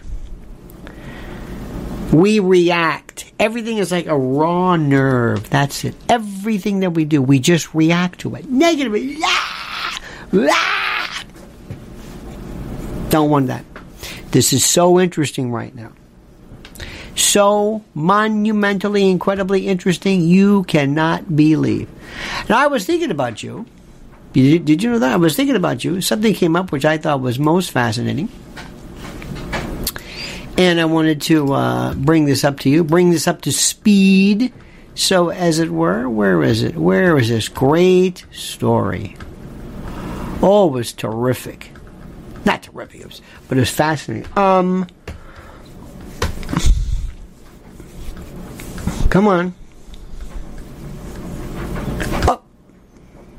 We 2.13 2.41
react. 2.41 3.31
Everything 3.39 3.79
is 3.79 3.93
like 3.93 4.07
a 4.07 4.17
raw 4.19 4.77
nerve. 4.77 5.49
That's 5.51 5.85
it. 5.85 5.95
Everything 6.09 6.81
that 6.81 6.91
we 6.91 7.05
do, 7.05 7.23
we 7.23 7.39
just 7.39 7.75
react 7.75 8.21
to 8.21 8.35
it. 8.35 8.49
Negatively. 8.51 9.19
Ah, 9.23 10.01
ah. 10.35 11.25
Don't 13.11 13.31
want 13.31 13.47
that. 13.47 13.65
This 14.31 14.53
is 14.53 14.65
so 14.65 14.99
interesting 14.99 15.53
right 15.53 15.75
now. 15.75 15.93
So 17.15 17.85
monumentally, 17.95 19.11
incredibly 19.11 19.67
interesting, 19.67 20.23
you 20.23 20.65
cannot 20.65 21.35
believe. 21.35 21.89
And 22.43 22.53
I 22.53 22.67
was 22.67 22.87
thinking 22.87 23.11
about 23.11 23.43
you. 23.43 23.67
Did, 24.33 24.65
did 24.65 24.83
you 24.83 24.91
know 24.91 24.99
that? 24.99 25.13
I 25.13 25.17
was 25.17 25.37
thinking 25.37 25.57
about 25.57 25.85
you. 25.85 26.01
Something 26.01 26.35
came 26.35 26.55
up 26.55 26.71
which 26.71 26.85
I 26.85 26.99
thought 26.99 27.21
was 27.21 27.39
most 27.39 27.71
fascinating. 27.71 28.29
And 30.57 30.81
I 30.81 30.85
wanted 30.87 31.23
to 31.23 31.53
uh, 31.53 31.95
bring 31.95 32.25
this 32.25 32.45
up 32.45 32.61
to 32.61 32.69
you, 32.69 32.83
bring 32.85 33.11
this 33.11 33.29
up 33.29 33.43
to 33.43 33.53
speed. 33.53 34.53
So, 34.95 35.29
as 35.29 35.61
it 35.61 35.71
were, 35.71 36.09
where 36.09 36.43
is 36.43 36.65
it? 36.65 36.77
Where 36.77 37.17
is 37.17 37.29
this 37.29 37.49
great 37.49 38.27
story? 38.33 39.17
Oh, 40.43 40.69
it 40.69 40.73
was 40.73 40.93
terrific. 40.93 41.71
Not 42.45 42.65
terrific, 42.65 43.03
it 43.03 43.07
was, 43.07 43.23
but 43.49 43.59
it 43.59 43.61
was 43.61 43.71
fascinating. 43.71 44.29
Um, 44.37 44.89
come 49.11 49.29
on. 49.29 49.55
Oh, 52.27 52.43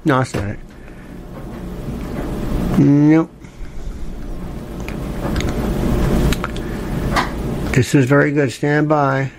no, 0.06 0.21
it's 0.21 0.34
not 0.34 0.49
it. 0.49 0.60
Nope. 2.79 3.29
This 7.73 7.93
is 7.93 8.05
very 8.05 8.31
good. 8.31 8.53
Stand 8.53 8.87
by. 8.87 9.31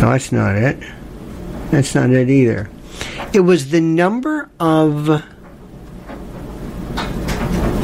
No, 0.00 0.10
that's 0.10 0.30
not 0.30 0.54
it. 0.54 0.78
That's 1.72 1.92
not 1.96 2.10
it 2.10 2.30
either. 2.30 2.70
It 3.32 3.40
was 3.40 3.70
the 3.70 3.80
number 3.80 4.48
of. 4.60 5.08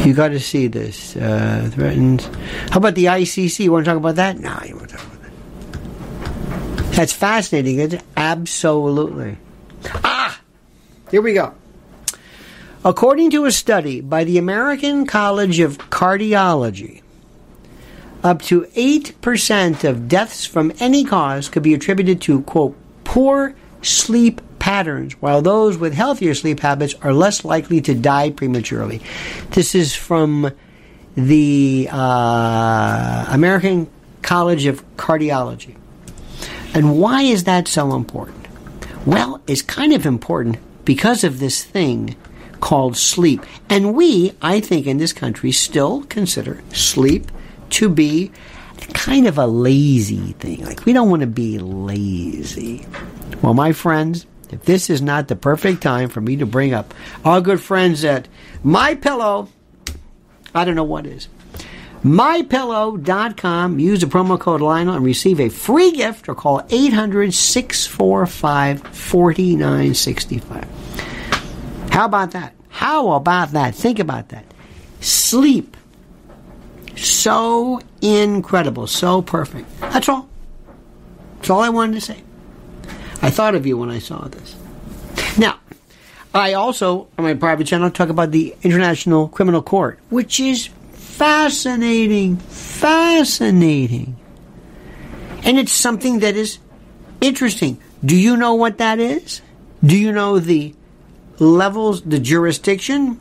You 0.06 0.14
got 0.14 0.28
to 0.28 0.38
see 0.38 0.68
this. 0.68 1.16
Uh. 1.16 1.70
How 2.70 2.78
about 2.78 2.94
the 2.94 3.06
ICC? 3.06 3.64
You 3.64 3.72
want 3.72 3.84
to 3.84 3.90
talk 3.90 3.98
about 3.98 4.14
that? 4.14 4.38
No, 4.38 4.56
you 4.64 4.76
want 4.76 4.90
to 4.90 4.96
talk 4.96 5.06
about 5.06 5.22
that. 5.22 6.92
That's 6.92 7.12
fascinating. 7.12 7.80
It's 7.80 7.96
absolutely. 8.16 9.38
Here 11.10 11.22
we 11.22 11.32
go. 11.32 11.54
According 12.84 13.30
to 13.30 13.44
a 13.44 13.50
study 13.50 14.00
by 14.00 14.24
the 14.24 14.38
American 14.38 15.06
College 15.06 15.58
of 15.58 15.78
Cardiology, 15.90 17.02
up 18.22 18.42
to 18.42 18.62
8% 18.62 19.84
of 19.84 20.08
deaths 20.08 20.44
from 20.44 20.72
any 20.78 21.04
cause 21.04 21.48
could 21.48 21.62
be 21.62 21.74
attributed 21.74 22.20
to, 22.22 22.42
quote, 22.42 22.76
poor 23.04 23.54
sleep 23.80 24.40
patterns, 24.58 25.14
while 25.14 25.40
those 25.40 25.78
with 25.78 25.94
healthier 25.94 26.34
sleep 26.34 26.60
habits 26.60 26.94
are 27.00 27.12
less 27.12 27.44
likely 27.44 27.80
to 27.80 27.94
die 27.94 28.30
prematurely. 28.30 29.00
This 29.50 29.74
is 29.74 29.94
from 29.94 30.50
the 31.16 31.88
uh, 31.90 33.26
American 33.28 33.88
College 34.22 34.66
of 34.66 34.84
Cardiology. 34.96 35.76
And 36.74 36.98
why 36.98 37.22
is 37.22 37.44
that 37.44 37.66
so 37.66 37.94
important? 37.94 38.46
Well, 39.06 39.40
it's 39.46 39.62
kind 39.62 39.92
of 39.92 40.04
important 40.04 40.58
because 40.88 41.22
of 41.22 41.38
this 41.38 41.62
thing 41.62 42.16
called 42.60 42.96
sleep. 42.96 43.44
And 43.68 43.94
we, 43.94 44.32
I 44.40 44.58
think, 44.58 44.86
in 44.86 44.96
this 44.96 45.12
country 45.12 45.52
still 45.52 46.04
consider 46.04 46.62
sleep 46.72 47.30
to 47.72 47.90
be 47.90 48.32
kind 48.94 49.26
of 49.26 49.36
a 49.36 49.46
lazy 49.46 50.32
thing. 50.32 50.64
Like, 50.64 50.86
we 50.86 50.94
don't 50.94 51.10
want 51.10 51.20
to 51.20 51.26
be 51.26 51.58
lazy. 51.58 52.86
Well, 53.42 53.52
my 53.52 53.72
friends, 53.72 54.24
if 54.50 54.62
this 54.62 54.88
is 54.88 55.02
not 55.02 55.28
the 55.28 55.36
perfect 55.36 55.82
time 55.82 56.08
for 56.08 56.22
me 56.22 56.36
to 56.36 56.46
bring 56.46 56.72
up 56.72 56.94
our 57.22 57.42
good 57.42 57.60
friends 57.60 58.02
at 58.02 58.26
My 58.64 58.94
Pillow, 58.94 59.50
I 60.54 60.64
don't 60.64 60.74
know 60.74 60.84
what 60.84 61.06
is. 61.06 61.28
MyPillow.com. 62.02 63.78
Use 63.78 64.00
the 64.00 64.06
promo 64.06 64.38
code 64.38 64.60
Lionel 64.60 64.94
and 64.94 65.04
receive 65.04 65.40
a 65.40 65.48
free 65.48 65.92
gift 65.92 66.28
or 66.28 66.34
call 66.34 66.62
800 66.70 67.34
645 67.34 68.82
4965. 68.94 71.90
How 71.90 72.04
about 72.04 72.32
that? 72.32 72.54
How 72.68 73.12
about 73.12 73.52
that? 73.52 73.74
Think 73.74 73.98
about 73.98 74.28
that. 74.28 74.44
Sleep. 75.00 75.76
So 76.96 77.80
incredible, 78.00 78.86
so 78.86 79.22
perfect. 79.22 79.68
That's 79.80 80.08
all. 80.08 80.28
That's 81.36 81.50
all 81.50 81.60
I 81.60 81.68
wanted 81.68 81.94
to 81.94 82.00
say. 82.00 82.22
I 83.22 83.30
thought 83.30 83.54
of 83.54 83.66
you 83.66 83.76
when 83.76 83.90
I 83.90 83.98
saw 83.98 84.28
this. 84.28 84.56
Now, 85.36 85.58
I 86.34 86.54
also, 86.54 87.08
on 87.16 87.24
my 87.24 87.34
private 87.34 87.66
channel, 87.66 87.90
talk 87.90 88.08
about 88.08 88.30
the 88.30 88.54
International 88.62 89.28
Criminal 89.28 89.62
Court, 89.62 89.98
which 90.10 90.40
is 90.40 90.68
fascinating, 91.18 92.36
fascinating. 92.36 94.16
And 95.42 95.58
it's 95.58 95.72
something 95.72 96.20
that 96.20 96.36
is 96.36 96.60
interesting. 97.20 97.80
Do 98.04 98.14
you 98.14 98.36
know 98.36 98.54
what 98.54 98.78
that 98.78 99.00
is? 99.00 99.42
Do 99.84 99.96
you 99.98 100.12
know 100.12 100.38
the 100.38 100.76
levels, 101.40 102.02
the 102.02 102.20
jurisdiction? 102.20 103.18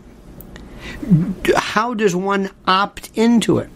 How 1.55 1.95
does 1.95 2.15
one 2.15 2.51
opt 2.67 3.09
into 3.15 3.57
it? 3.57 3.69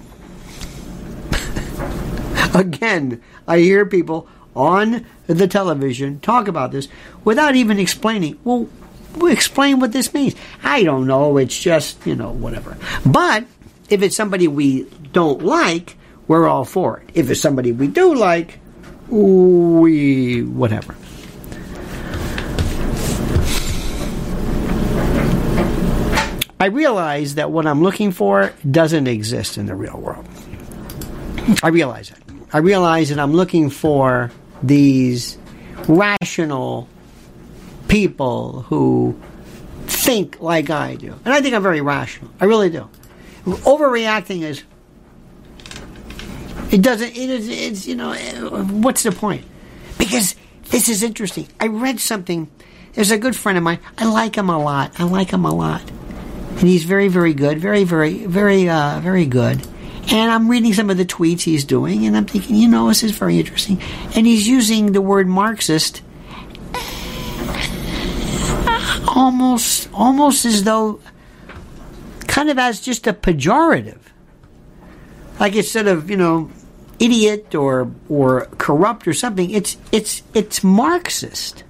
Again, 2.54 3.24
I 3.48 3.58
hear 3.58 3.88
people 3.88 4.28
on 4.56 5.04
the 5.26 5.48
television 5.48 6.20
talk 6.20 6.48
about 6.48 6.72
this 6.72 6.88
without 7.24 7.56
even 7.56 7.80
explaining. 7.80 8.38
Well, 8.44 8.70
explain 9.24 9.80
what 9.80 9.94
this 9.94 10.14
means. 10.14 10.36
I 10.62 10.84
don't 10.84 11.08
know. 11.08 11.38
It's 11.38 11.60
just, 11.60 12.06
you 12.06 12.16
know, 12.16 12.32
whatever. 12.32 12.78
But 13.04 13.46
if 13.92 14.02
it's 14.02 14.16
somebody 14.16 14.48
we 14.48 14.84
don't 15.12 15.44
like, 15.44 15.98
we're 16.28 16.48
all 16.48 16.64
for 16.64 17.00
it. 17.00 17.10
If 17.14 17.30
it's 17.30 17.42
somebody 17.42 17.74
we 17.74 17.88
do 17.88 18.16
like, 18.16 18.60
we 19.10 20.44
whatever. 20.44 20.96
I 26.60 26.68
realize 26.68 27.36
that 27.36 27.52
what 27.52 27.66
I'm 27.68 27.82
looking 27.82 28.12
for 28.12 28.54
doesn't 28.70 29.08
exist 29.08 29.58
in 29.58 29.66
the 29.66 29.76
real 29.76 29.98
world. 29.98 30.26
I 31.64 31.70
realize 31.70 32.12
it. 32.12 32.18
I 32.54 32.60
realize 32.60 33.10
that 33.10 33.20
I'm 33.20 33.34
looking 33.34 33.70
for 33.70 34.32
these 34.62 35.38
rational 35.88 36.88
people 37.88 38.62
who 38.62 39.20
think 39.88 40.40
like 40.40 40.70
I 40.70 40.96
do. 40.96 41.14
And 41.26 41.34
I 41.34 41.42
think 41.42 41.56
I'm 41.56 41.64
very 41.64 41.82
rational. 41.82 42.32
I 42.40 42.46
really 42.46 42.70
do. 42.70 42.88
Overreacting 43.46 44.42
is 44.42 44.64
it 46.72 46.82
doesn't 46.82 47.10
it 47.10 47.30
is 47.30 47.50
it's 47.50 47.88
you 47.88 47.96
know 47.96 48.14
what's 48.72 49.04
the 49.04 49.12
point? 49.12 49.46
Because 49.98 50.36
this 50.66 50.90
is 50.90 51.04
interesting. 51.04 51.48
I 51.60 51.68
read 51.68 52.00
something 52.00 52.50
there's 52.94 53.12
a 53.12 53.18
good 53.18 53.36
friend 53.36 53.58
of 53.58 53.64
mine. 53.64 53.80
I 53.98 54.12
like 54.12 54.36
him 54.36 54.50
a 54.50 54.62
lot. 54.62 55.00
I 55.00 55.04
like 55.04 55.32
him 55.32 55.46
a 55.46 55.54
lot. 55.54 55.82
And 55.90 56.70
he's 56.70 56.84
very 56.84 57.08
very 57.08 57.34
good, 57.34 57.60
very 57.60 57.84
very 57.84 58.26
very 58.26 58.70
uh 58.70 59.00
very 59.02 59.26
good. 59.26 59.66
And 60.12 60.32
I'm 60.32 60.50
reading 60.50 60.74
some 60.74 60.90
of 60.90 60.98
the 60.98 61.06
tweets 61.06 61.42
he's 61.42 61.64
doing, 61.64 62.06
and 62.06 62.18
I'm 62.18 62.26
thinking, 62.26 62.56
you 62.56 62.68
know, 62.68 62.88
this 62.88 63.04
is 63.04 63.12
very 63.12 63.40
interesting. 63.40 63.82
And 64.16 64.26
he's 64.26 64.48
using 64.48 64.92
the 64.92 65.02
word 65.02 65.28
Marxist 65.28 66.02
almost, 69.08 69.90
almost 69.94 70.46
as 70.46 70.64
though, 70.64 71.00
kind 72.32 72.50
of 72.50 72.58
as 72.58 72.80
just 72.80 73.06
a 73.08 73.14
pejorative. 73.14 74.00
Like 75.38 75.54
instead 75.54 75.88
of, 75.88 76.10
you 76.10 76.16
know, 76.16 76.50
idiot 76.98 77.54
or 77.54 77.92
or 78.08 78.46
corrupt 78.58 79.06
or 79.06 79.14
something, 79.14 79.52
it's 79.52 79.76
it's 79.92 80.24
it's 80.34 80.64
Marxist. 80.64 81.66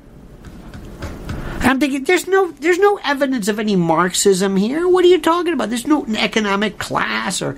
I'm 1.62 1.80
thinking 1.80 2.04
there's 2.04 2.28
no 2.28 2.52
there's 2.52 2.78
no 2.78 3.00
evidence 3.04 3.48
of 3.48 3.60
any 3.60 3.76
Marxism 3.76 4.56
here. 4.56 4.88
What 4.88 5.04
are 5.04 5.08
you 5.08 5.20
talking 5.20 5.54
about? 5.54 5.70
There's 5.70 5.88
no 5.88 6.06
economic 6.16 6.78
class 6.78 7.42
or 7.42 7.58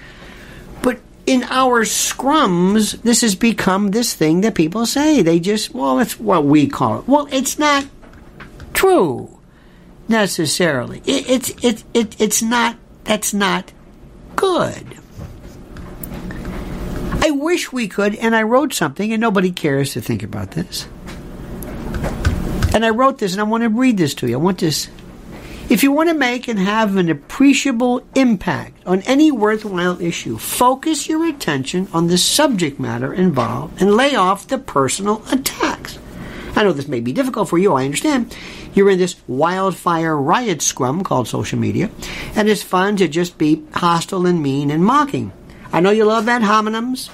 but 0.81 1.01
in 1.25 1.43
our 1.43 1.83
scrums, 1.83 3.01
this 3.01 3.19
has 3.19 3.35
become 3.35 3.91
this 3.91 4.13
thing 4.13 4.41
that 4.41 4.55
people 4.55 4.85
say. 4.85 5.21
They 5.21 5.39
just, 5.39 5.73
well, 5.73 5.99
it's 5.99 6.19
what 6.19 6.45
we 6.45 6.67
call 6.67 6.99
it. 6.99 7.07
Well, 7.07 7.27
it's 7.31 7.59
not 7.59 7.85
true 8.73 9.39
necessarily. 10.07 11.01
It, 11.05 11.29
it's 11.29 11.49
it, 11.63 11.83
it 11.93 12.21
it's 12.21 12.41
not. 12.41 12.77
That's 13.03 13.33
not 13.33 13.71
good. 14.35 14.97
I 17.21 17.31
wish 17.31 17.71
we 17.71 17.87
could, 17.87 18.15
and 18.15 18.35
I 18.35 18.43
wrote 18.43 18.73
something, 18.73 19.13
and 19.13 19.21
nobody 19.21 19.51
cares 19.51 19.93
to 19.93 20.01
think 20.01 20.23
about 20.23 20.51
this. 20.51 20.87
And 22.73 22.83
I 22.83 22.89
wrote 22.89 23.19
this, 23.19 23.33
and 23.33 23.41
I 23.41 23.45
want 23.45 23.63
to 23.63 23.69
read 23.69 23.97
this 23.97 24.13
to 24.15 24.27
you. 24.27 24.33
I 24.33 24.37
want 24.37 24.59
this 24.59 24.89
if 25.69 25.81
you 25.81 25.93
want 25.93 26.09
to 26.09 26.13
make 26.13 26.49
and 26.49 26.59
have 26.59 26.97
an 26.97 27.09
appreciable 27.09 28.05
impact 28.15 28.85
on 28.85 29.01
any 29.03 29.31
worthwhile 29.31 29.99
issue, 30.01 30.37
focus 30.37 31.07
your 31.07 31.25
attention 31.25 31.87
on 31.93 32.07
the 32.07 32.17
subject 32.17 32.79
matter 32.79 33.13
involved 33.13 33.81
and 33.81 33.95
lay 33.95 34.13
off 34.13 34.47
the 34.47 34.57
personal 34.57 35.23
attacks. 35.31 35.97
I 36.55 36.63
know 36.63 36.73
this 36.73 36.89
may 36.89 36.99
be 36.99 37.13
difficult 37.13 37.49
for 37.49 37.57
you, 37.57 37.73
I 37.73 37.85
understand. 37.85 38.37
You're 38.73 38.89
in 38.89 38.99
this 38.99 39.15
wildfire 39.27 40.17
riot 40.17 40.62
scrum 40.62 41.03
called 41.03 41.27
social 41.27 41.59
media, 41.59 41.91
and 42.36 42.49
it's 42.49 42.63
fun 42.63 42.97
to 42.97 43.07
just 43.07 43.38
be 43.38 43.63
hostile 43.73 44.25
and 44.25 44.41
mean 44.41 44.71
and 44.71 44.83
mocking. 44.83 45.31
I 45.71 45.79
know 45.79 45.91
you 45.91 46.05
love 46.05 46.27
ad 46.27 46.41
hominems. 46.41 47.09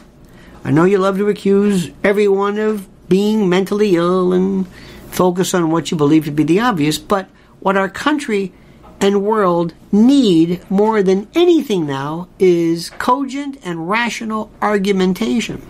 I 0.63 0.71
know 0.71 0.85
you 0.85 0.97
love 0.97 1.17
to 1.17 1.29
accuse 1.29 1.91
everyone 2.03 2.57
of 2.57 2.87
being 3.09 3.49
mentally 3.49 3.95
ill 3.95 4.33
and 4.33 4.67
focus 5.09 5.53
on 5.53 5.71
what 5.71 5.91
you 5.91 5.97
believe 5.97 6.25
to 6.25 6.31
be 6.31 6.43
the 6.43 6.59
obvious, 6.59 6.97
but 6.97 7.27
what 7.59 7.75
our 7.75 7.89
country 7.89 8.53
and 9.01 9.23
world 9.23 9.73
need 9.91 10.69
more 10.69 11.01
than 11.01 11.27
anything 11.33 11.85
now 11.85 12.27
is 12.37 12.89
cogent 12.91 13.57
and 13.63 13.89
rational 13.89 14.51
argumentation. 14.61 15.65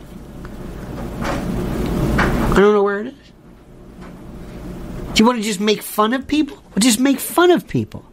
I 1.22 2.54
don't 2.56 2.74
know 2.74 2.84
where 2.84 3.02
it 3.02 3.08
is. 3.08 3.19
Do 5.14 5.24
you 5.24 5.26
want 5.26 5.40
to 5.40 5.44
just 5.44 5.60
make 5.60 5.82
fun 5.82 6.14
of 6.14 6.28
people? 6.28 6.58
Well, 6.70 6.80
just 6.80 7.00
make 7.00 7.20
fun 7.20 7.52
of 7.52 7.68
people. 7.68 8.06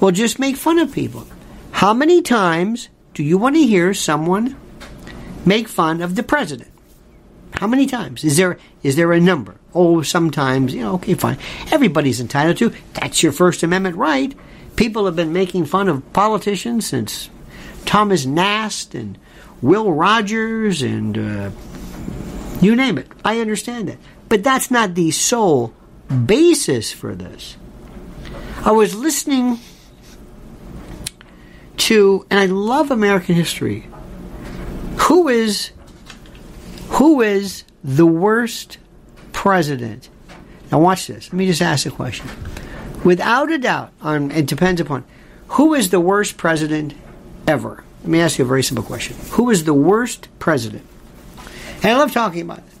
Well, 0.00 0.10
just 0.10 0.38
make 0.38 0.56
fun 0.56 0.78
of 0.78 0.92
people. 0.92 1.26
How 1.70 1.94
many 1.94 2.22
times 2.22 2.88
do 3.14 3.22
you 3.22 3.38
want 3.38 3.56
to 3.56 3.66
hear 3.66 3.94
someone 3.94 4.56
make 5.46 5.68
fun 5.68 6.02
of 6.02 6.16
the 6.16 6.22
president? 6.22 6.70
How 7.52 7.66
many 7.68 7.86
times? 7.86 8.24
Is 8.24 8.36
there 8.36 8.58
is 8.82 8.96
there 8.96 9.12
a 9.12 9.20
number? 9.20 9.56
Oh, 9.74 10.02
sometimes, 10.02 10.74
you 10.74 10.82
know, 10.82 10.94
okay, 10.94 11.14
fine. 11.14 11.38
Everybody's 11.70 12.20
entitled 12.20 12.56
to. 12.58 12.72
That's 12.94 13.22
your 13.22 13.32
First 13.32 13.62
Amendment 13.62 13.96
right. 13.96 14.34
People 14.76 15.06
have 15.06 15.16
been 15.16 15.32
making 15.32 15.66
fun 15.66 15.88
of 15.88 16.12
politicians 16.12 16.86
since 16.86 17.30
Thomas 17.84 18.26
Nast 18.26 18.94
and 18.94 19.18
Will 19.62 19.92
Rogers 19.92 20.82
and 20.82 21.16
uh, 21.16 21.50
you 22.60 22.74
name 22.74 22.98
it. 22.98 23.06
I 23.24 23.40
understand 23.40 23.88
that. 23.88 23.98
But 24.28 24.42
that's 24.42 24.70
not 24.70 24.94
the 24.94 25.12
sole 25.12 25.72
basis 26.26 26.92
for 26.92 27.14
this. 27.14 27.56
I 28.64 28.72
was 28.72 28.94
listening 28.94 29.58
to, 31.78 32.26
and 32.30 32.40
I 32.40 32.46
love 32.46 32.90
American 32.90 33.34
history. 33.34 33.86
Who 34.96 35.28
is 35.28 35.70
who 36.88 37.20
is 37.20 37.64
the 37.82 38.06
worst 38.06 38.78
president? 39.32 40.08
Now, 40.70 40.80
watch 40.80 41.06
this. 41.06 41.26
Let 41.26 41.34
me 41.34 41.46
just 41.46 41.60
ask 41.60 41.86
a 41.86 41.90
question. 41.90 42.28
Without 43.04 43.50
a 43.50 43.58
doubt, 43.58 43.92
on, 44.00 44.30
it 44.30 44.46
depends 44.46 44.80
upon 44.80 45.04
who 45.48 45.74
is 45.74 45.90
the 45.90 46.00
worst 46.00 46.36
president 46.36 46.94
ever. 47.46 47.84
Let 48.02 48.08
me 48.08 48.20
ask 48.20 48.38
you 48.38 48.44
a 48.44 48.48
very 48.48 48.62
simple 48.62 48.84
question. 48.84 49.16
Who 49.32 49.50
is 49.50 49.64
the 49.64 49.74
worst 49.74 50.28
president? 50.38 50.86
And 51.82 51.86
I 51.86 51.96
love 51.96 52.12
talking 52.12 52.42
about 52.42 52.58
it. 52.58 52.73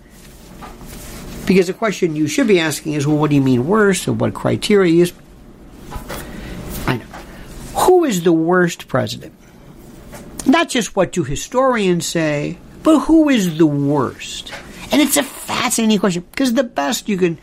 Because 1.46 1.66
the 1.66 1.74
question 1.74 2.16
you 2.16 2.26
should 2.26 2.48
be 2.48 2.58
asking 2.58 2.94
is, 2.94 3.06
well, 3.06 3.18
what 3.18 3.30
do 3.30 3.36
you 3.36 3.42
mean 3.42 3.66
worst, 3.66 4.08
or 4.08 4.12
what 4.12 4.34
criteria 4.34 4.90
you 4.90 4.98
use? 5.00 5.12
I 6.86 6.96
know. 6.96 7.04
Who 7.80 8.04
is 8.04 8.22
the 8.22 8.32
worst 8.32 8.88
president? 8.88 9.34
Not 10.46 10.68
just 10.68 10.96
what 10.96 11.12
do 11.12 11.24
historians 11.24 12.06
say, 12.06 12.58
but 12.82 13.00
who 13.00 13.28
is 13.28 13.58
the 13.58 13.66
worst? 13.66 14.52
And 14.92 15.00
it's 15.00 15.16
a 15.16 15.22
fascinating 15.22 15.98
question 15.98 16.24
because 16.30 16.54
the 16.54 16.64
best 16.64 17.08
you 17.08 17.16
can. 17.16 17.38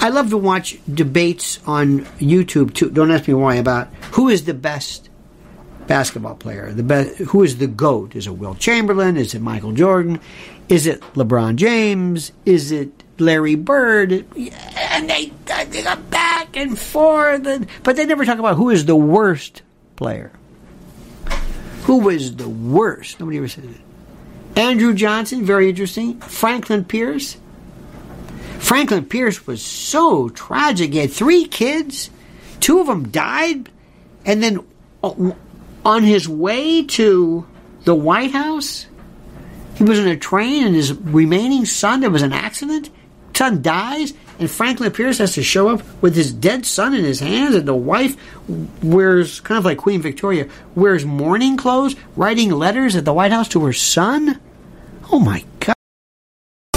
I 0.00 0.08
love 0.08 0.30
to 0.30 0.38
watch 0.38 0.78
debates 0.92 1.60
on 1.66 2.00
YouTube 2.18 2.74
too. 2.74 2.90
Don't 2.90 3.10
ask 3.10 3.28
me 3.28 3.34
why 3.34 3.56
about 3.56 3.88
who 4.12 4.28
is 4.28 4.44
the 4.44 4.54
best 4.54 5.10
basketball 5.86 6.34
player. 6.34 6.72
The 6.72 6.82
best. 6.82 7.16
Who 7.18 7.42
is 7.42 7.58
the 7.58 7.66
goat? 7.66 8.16
Is 8.16 8.26
it 8.26 8.32
Wilt 8.32 8.58
Chamberlain? 8.58 9.16
Is 9.16 9.34
it 9.34 9.40
Michael 9.40 9.72
Jordan? 9.72 10.20
Is 10.68 10.86
it 10.86 11.00
LeBron 11.14 11.56
James? 11.56 12.32
Is 12.44 12.70
it 12.70 13.04
Larry 13.18 13.54
Bird? 13.54 14.12
And 14.12 15.08
they, 15.08 15.32
they 15.46 15.82
go 15.82 15.96
back 15.96 16.56
and 16.56 16.78
forth, 16.78 17.46
and, 17.46 17.66
but 17.82 17.96
they 17.96 18.04
never 18.04 18.24
talk 18.24 18.38
about 18.38 18.56
who 18.56 18.70
is 18.70 18.84
the 18.84 18.96
worst 18.96 19.62
player. 19.96 20.32
Who 21.84 21.98
was 21.98 22.36
the 22.36 22.48
worst? 22.48 23.20
Nobody 23.20 23.38
ever 23.38 23.48
said 23.48 23.64
it. 23.64 23.80
Andrew 24.58 24.94
Johnson, 24.94 25.44
very 25.44 25.68
interesting. 25.68 26.18
Franklin 26.20 26.84
Pierce. 26.84 27.36
Franklin 28.58 29.04
Pierce 29.04 29.46
was 29.46 29.62
so 29.62 30.28
tragic. 30.30 30.92
He 30.92 30.98
had 30.98 31.12
three 31.12 31.44
kids, 31.44 32.10
two 32.58 32.80
of 32.80 32.86
them 32.86 33.08
died, 33.10 33.70
and 34.24 34.42
then 34.42 34.64
uh, 35.04 35.14
on 35.86 36.02
his 36.02 36.28
way 36.28 36.82
to 36.82 37.46
the 37.84 37.94
White 37.94 38.32
House, 38.32 38.86
he 39.76 39.84
was 39.84 40.00
in 40.00 40.08
a 40.08 40.16
train, 40.16 40.66
and 40.66 40.74
his 40.74 40.92
remaining 40.92 41.64
son, 41.64 42.00
there 42.00 42.10
was 42.10 42.22
an 42.22 42.32
accident, 42.32 42.90
son 43.32 43.62
dies, 43.62 44.12
and 44.40 44.50
Franklin 44.50 44.90
Pierce 44.90 45.18
has 45.18 45.34
to 45.34 45.44
show 45.44 45.68
up 45.68 45.82
with 46.02 46.16
his 46.16 46.32
dead 46.32 46.66
son 46.66 46.92
in 46.92 47.04
his 47.04 47.20
hands, 47.20 47.54
and 47.54 47.68
the 47.68 47.74
wife 47.74 48.16
wears, 48.82 49.38
kind 49.40 49.58
of 49.58 49.64
like 49.64 49.78
Queen 49.78 50.02
Victoria, 50.02 50.48
wears 50.74 51.04
mourning 51.04 51.56
clothes, 51.56 51.94
writing 52.16 52.50
letters 52.50 52.96
at 52.96 53.04
the 53.04 53.12
White 53.12 53.30
House 53.30 53.48
to 53.50 53.64
her 53.64 53.72
son? 53.72 54.40
Oh 55.12 55.20
my 55.20 55.40
God. 55.40 55.55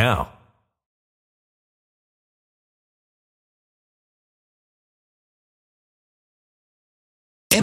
now. 0.00 0.39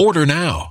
Order 0.00 0.26
now. 0.26 0.70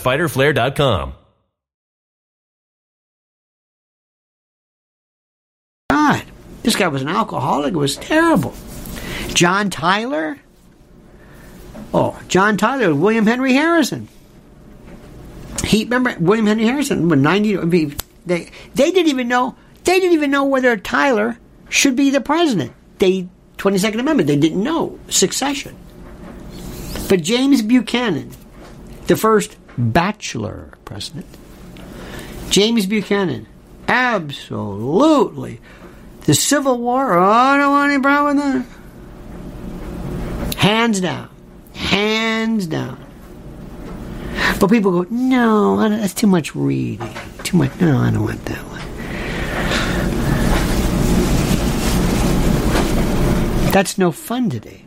fighterflare.com. 0.01 1.13
God, 5.89 6.23
this 6.63 6.75
guy 6.75 6.87
was 6.87 7.01
an 7.01 7.09
alcoholic. 7.09 7.73
It 7.73 7.77
was 7.77 7.97
terrible. 7.97 8.53
John 9.33 9.69
Tyler. 9.69 10.37
Oh, 11.93 12.19
John 12.27 12.57
Tyler, 12.57 12.95
William 12.95 13.25
Henry 13.25 13.53
Harrison. 13.53 14.07
He 15.65 15.83
remember 15.83 16.15
William 16.19 16.47
Henry 16.47 16.65
Harrison 16.65 17.09
when 17.09 17.21
ninety. 17.21 17.55
They 17.55 18.49
they 18.73 18.91
didn't 18.91 19.07
even 19.07 19.27
know 19.27 19.55
they 19.83 19.99
didn't 19.99 20.13
even 20.13 20.31
know 20.31 20.45
whether 20.45 20.75
Tyler 20.77 21.37
should 21.69 21.95
be 21.95 22.09
the 22.09 22.21
president. 22.21 22.73
They 22.99 23.27
Twenty 23.57 23.77
Second 23.77 23.99
Amendment. 23.99 24.27
They 24.27 24.37
didn't 24.37 24.63
know 24.63 24.99
succession. 25.09 25.75
But 27.09 27.21
James 27.21 27.61
Buchanan, 27.61 28.31
the 29.07 29.15
first 29.15 29.55
bachelor 29.77 30.73
president. 30.85 31.25
James 32.49 32.85
Buchanan, 32.85 33.47
absolutely. 33.87 35.59
The 36.25 36.33
Civil 36.33 36.77
War, 36.77 37.13
oh, 37.13 37.23
I 37.23 37.57
don't 37.57 37.71
want 37.71 37.91
any 37.91 38.01
problem 38.01 38.37
with 38.37 38.45
that. 40.49 40.57
Hands 40.57 40.99
down. 40.99 41.29
Hands 41.73 42.67
down. 42.67 43.03
But 44.59 44.69
people 44.69 44.91
go, 44.91 45.07
no, 45.09 45.89
that's 45.89 46.13
too 46.13 46.27
much 46.27 46.53
reading. 46.55 47.09
Too 47.43 47.57
much. 47.57 47.71
No, 47.81 47.97
I 47.97 48.11
don't 48.11 48.23
want 48.23 48.45
that 48.45 48.59
one. 48.67 48.81
That's 53.71 53.97
no 53.97 54.11
fun 54.11 54.51
today. 54.51 54.85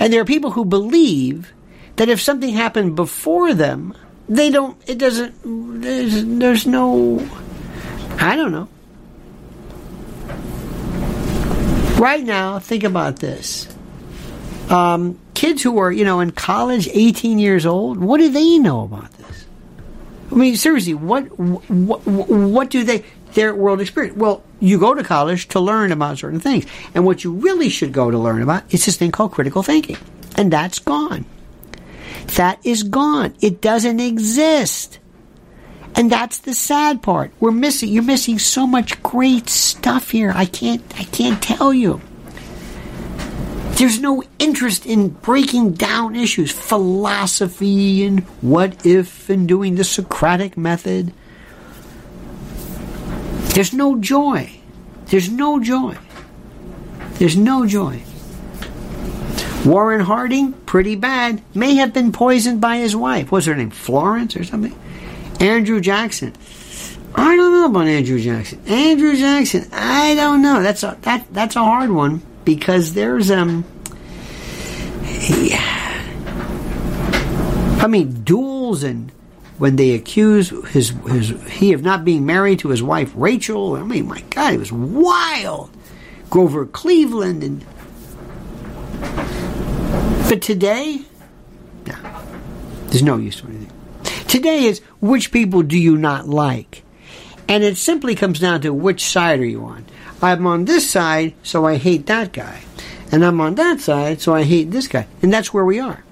And 0.00 0.12
there 0.12 0.20
are 0.20 0.26
people 0.26 0.50
who 0.50 0.66
believe 0.66 1.53
that 1.96 2.08
if 2.08 2.20
something 2.20 2.50
happened 2.50 2.96
before 2.96 3.54
them, 3.54 3.94
they 4.28 4.50
don't, 4.50 4.76
it 4.88 4.98
doesn't, 4.98 5.80
there's, 5.82 6.24
there's 6.24 6.66
no, 6.66 7.26
I 8.18 8.36
don't 8.36 8.52
know. 8.52 8.68
Right 12.00 12.24
now, 12.24 12.58
think 12.58 12.84
about 12.84 13.20
this. 13.20 13.68
Um, 14.68 15.18
kids 15.34 15.62
who 15.62 15.78
are, 15.78 15.92
you 15.92 16.04
know, 16.04 16.20
in 16.20 16.32
college, 16.32 16.88
18 16.92 17.38
years 17.38 17.66
old, 17.66 17.98
what 17.98 18.18
do 18.18 18.30
they 18.30 18.58
know 18.58 18.82
about 18.82 19.12
this? 19.12 19.46
I 20.32 20.34
mean, 20.34 20.56
seriously, 20.56 20.94
what, 20.94 21.24
what, 21.38 22.06
what 22.06 22.70
do 22.70 22.82
they, 22.82 23.04
their 23.34 23.54
world 23.54 23.80
experience? 23.80 24.16
Well, 24.16 24.42
you 24.58 24.78
go 24.78 24.94
to 24.94 25.04
college 25.04 25.48
to 25.48 25.60
learn 25.60 25.92
about 25.92 26.18
certain 26.18 26.40
things. 26.40 26.66
And 26.94 27.04
what 27.04 27.22
you 27.22 27.32
really 27.32 27.68
should 27.68 27.92
go 27.92 28.10
to 28.10 28.18
learn 28.18 28.42
about 28.42 28.72
is 28.72 28.86
this 28.86 28.96
thing 28.96 29.12
called 29.12 29.32
critical 29.32 29.62
thinking. 29.62 29.98
And 30.36 30.52
that's 30.52 30.78
gone. 30.78 31.26
That 32.36 32.58
is 32.64 32.82
gone. 32.82 33.34
It 33.40 33.60
doesn't 33.60 34.00
exist. 34.00 34.98
And 35.96 36.10
that's 36.10 36.38
the 36.38 36.54
sad 36.54 37.02
part. 37.02 37.30
We're 37.38 37.52
missing 37.52 37.90
you're 37.90 38.02
missing 38.02 38.38
so 38.38 38.66
much 38.66 39.00
great 39.02 39.48
stuff 39.48 40.10
here. 40.10 40.32
I 40.34 40.44
can't 40.44 40.82
I 40.98 41.04
can't 41.04 41.40
tell 41.40 41.72
you. 41.72 42.00
There's 43.76 44.00
no 44.00 44.22
interest 44.38 44.86
in 44.86 45.08
breaking 45.08 45.72
down 45.72 46.14
issues, 46.14 46.52
philosophy 46.52 48.04
and 48.04 48.20
what 48.40 48.86
if 48.86 49.28
and 49.28 49.46
doing 49.48 49.74
the 49.74 49.84
Socratic 49.84 50.56
method. 50.56 51.12
There's 53.54 53.72
no 53.72 53.98
joy. 53.98 54.50
There's 55.06 55.30
no 55.30 55.60
joy. 55.60 55.96
There's 57.14 57.36
no 57.36 57.66
joy. 57.66 58.02
Warren 59.64 60.00
Harding, 60.00 60.52
pretty 60.52 60.94
bad. 60.94 61.42
May 61.54 61.76
have 61.76 61.94
been 61.94 62.12
poisoned 62.12 62.60
by 62.60 62.78
his 62.78 62.94
wife. 62.94 63.32
What's 63.32 63.46
her 63.46 63.54
name? 63.54 63.70
Florence 63.70 64.36
or 64.36 64.44
something? 64.44 64.78
Andrew 65.40 65.80
Jackson. 65.80 66.34
I 67.14 67.36
don't 67.36 67.52
know 67.52 67.66
about 67.66 67.86
Andrew 67.86 68.20
Jackson. 68.20 68.60
Andrew 68.66 69.16
Jackson, 69.16 69.68
I 69.72 70.14
don't 70.14 70.42
know. 70.42 70.62
That's 70.62 70.82
a 70.82 70.98
that 71.02 71.26
that's 71.32 71.56
a 71.56 71.62
hard 71.62 71.90
one 71.90 72.22
because 72.44 72.94
there's 72.94 73.30
um 73.30 73.64
yeah. 75.28 76.02
I 77.80 77.86
mean 77.86 78.24
duels 78.24 78.82
and 78.82 79.12
when 79.58 79.76
they 79.76 79.92
accuse 79.92 80.50
his 80.68 80.90
his 81.08 81.30
he 81.52 81.72
of 81.72 81.82
not 81.82 82.04
being 82.04 82.26
married 82.26 82.58
to 82.60 82.68
his 82.68 82.82
wife 82.82 83.12
Rachel. 83.14 83.76
I 83.76 83.84
mean, 83.84 84.08
my 84.08 84.22
God, 84.30 84.54
it 84.54 84.58
was 84.58 84.72
wild. 84.72 85.70
Grover 86.30 86.66
Cleveland 86.66 87.44
and 87.44 87.64
today, 90.42 91.02
no, 91.86 92.22
there's 92.86 93.02
no 93.02 93.16
use 93.16 93.40
to 93.40 93.48
anything. 93.48 93.70
Today 94.28 94.64
is 94.64 94.80
which 95.00 95.32
people 95.32 95.62
do 95.62 95.78
you 95.78 95.96
not 95.96 96.28
like, 96.28 96.82
and 97.48 97.62
it 97.62 97.76
simply 97.76 98.14
comes 98.14 98.40
down 98.40 98.62
to 98.62 98.72
which 98.72 99.04
side 99.04 99.40
are 99.40 99.44
you 99.44 99.64
on. 99.64 99.84
I'm 100.22 100.46
on 100.46 100.64
this 100.64 100.90
side, 100.90 101.34
so 101.42 101.66
I 101.66 101.76
hate 101.76 102.06
that 102.06 102.32
guy, 102.32 102.62
and 103.12 103.24
I'm 103.24 103.40
on 103.40 103.54
that 103.56 103.80
side, 103.80 104.20
so 104.20 104.34
I 104.34 104.44
hate 104.44 104.70
this 104.70 104.88
guy, 104.88 105.06
and 105.22 105.32
that's 105.32 105.52
where 105.52 105.64
we 105.64 105.78
are. 105.78 106.04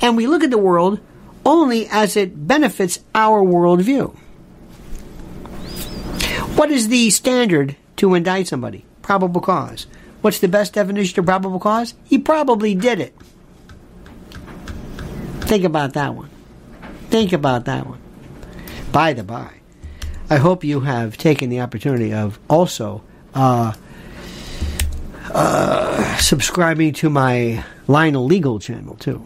And 0.00 0.16
we 0.16 0.26
look 0.26 0.44
at 0.44 0.50
the 0.50 0.58
world 0.58 1.00
only 1.44 1.86
as 1.88 2.16
it 2.16 2.46
benefits 2.46 3.00
our 3.14 3.42
worldview. 3.42 4.14
What 6.56 6.70
is 6.70 6.88
the 6.88 7.10
standard 7.10 7.76
to 7.96 8.14
indict 8.14 8.48
somebody? 8.48 8.84
Probable 9.02 9.40
cause. 9.40 9.86
What's 10.22 10.38
the 10.38 10.48
best 10.48 10.72
definition 10.72 11.20
of 11.20 11.26
probable 11.26 11.60
cause? 11.60 11.94
He 12.04 12.18
probably 12.18 12.74
did 12.74 13.00
it. 13.00 13.14
Think 15.46 15.62
about 15.62 15.92
that 15.92 16.14
one. 16.14 16.28
Think 17.08 17.32
about 17.32 17.66
that 17.66 17.86
one. 17.86 18.00
By 18.90 19.12
the 19.12 19.22
by, 19.22 19.52
I 20.28 20.38
hope 20.38 20.64
you 20.64 20.80
have 20.80 21.16
taken 21.16 21.50
the 21.50 21.60
opportunity 21.60 22.12
of 22.12 22.40
also 22.50 23.04
uh, 23.32 23.72
uh, 25.32 26.16
subscribing 26.16 26.94
to 26.94 27.10
my 27.10 27.64
Lionel 27.86 28.24
Legal 28.24 28.58
channel 28.58 28.96
too. 28.96 29.24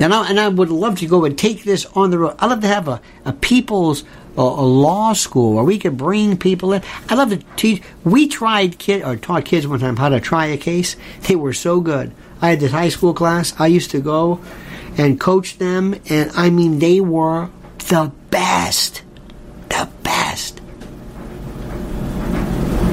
And 0.00 0.14
I, 0.14 0.30
and 0.30 0.40
I 0.40 0.48
would 0.48 0.70
love 0.70 0.98
to 1.00 1.06
go 1.06 1.26
and 1.26 1.36
take 1.36 1.64
this 1.64 1.84
on 1.94 2.10
the 2.10 2.18
road. 2.18 2.36
I'd 2.38 2.46
love 2.46 2.60
to 2.62 2.66
have 2.66 2.88
a, 2.88 3.02
a 3.26 3.34
people's 3.34 4.04
a, 4.36 4.40
a 4.40 4.42
law 4.42 5.12
school 5.12 5.54
where 5.54 5.64
we 5.64 5.78
could 5.78 5.98
bring 5.98 6.38
people 6.38 6.72
in. 6.72 6.82
I'd 7.10 7.18
love 7.18 7.30
to 7.30 7.44
teach. 7.56 7.82
We 8.04 8.26
tried 8.26 8.78
kid 8.78 9.02
or 9.02 9.16
taught 9.16 9.44
kids 9.44 9.66
one 9.66 9.80
time 9.80 9.96
how 9.96 10.08
to 10.08 10.20
try 10.20 10.46
a 10.46 10.56
case. 10.56 10.96
They 11.28 11.36
were 11.36 11.52
so 11.52 11.80
good. 11.80 12.12
I 12.40 12.50
had 12.50 12.60
this 12.60 12.72
high 12.72 12.88
school 12.88 13.14
class. 13.14 13.54
I 13.60 13.66
used 13.66 13.90
to 13.92 14.00
go 14.00 14.40
and 14.96 15.18
coach 15.18 15.58
them, 15.58 15.94
and 16.08 16.30
I 16.34 16.50
mean 16.50 16.78
they 16.78 17.00
were 17.00 17.50
the 17.88 18.12
best, 18.30 19.02
the 19.68 19.88
best. 20.02 20.60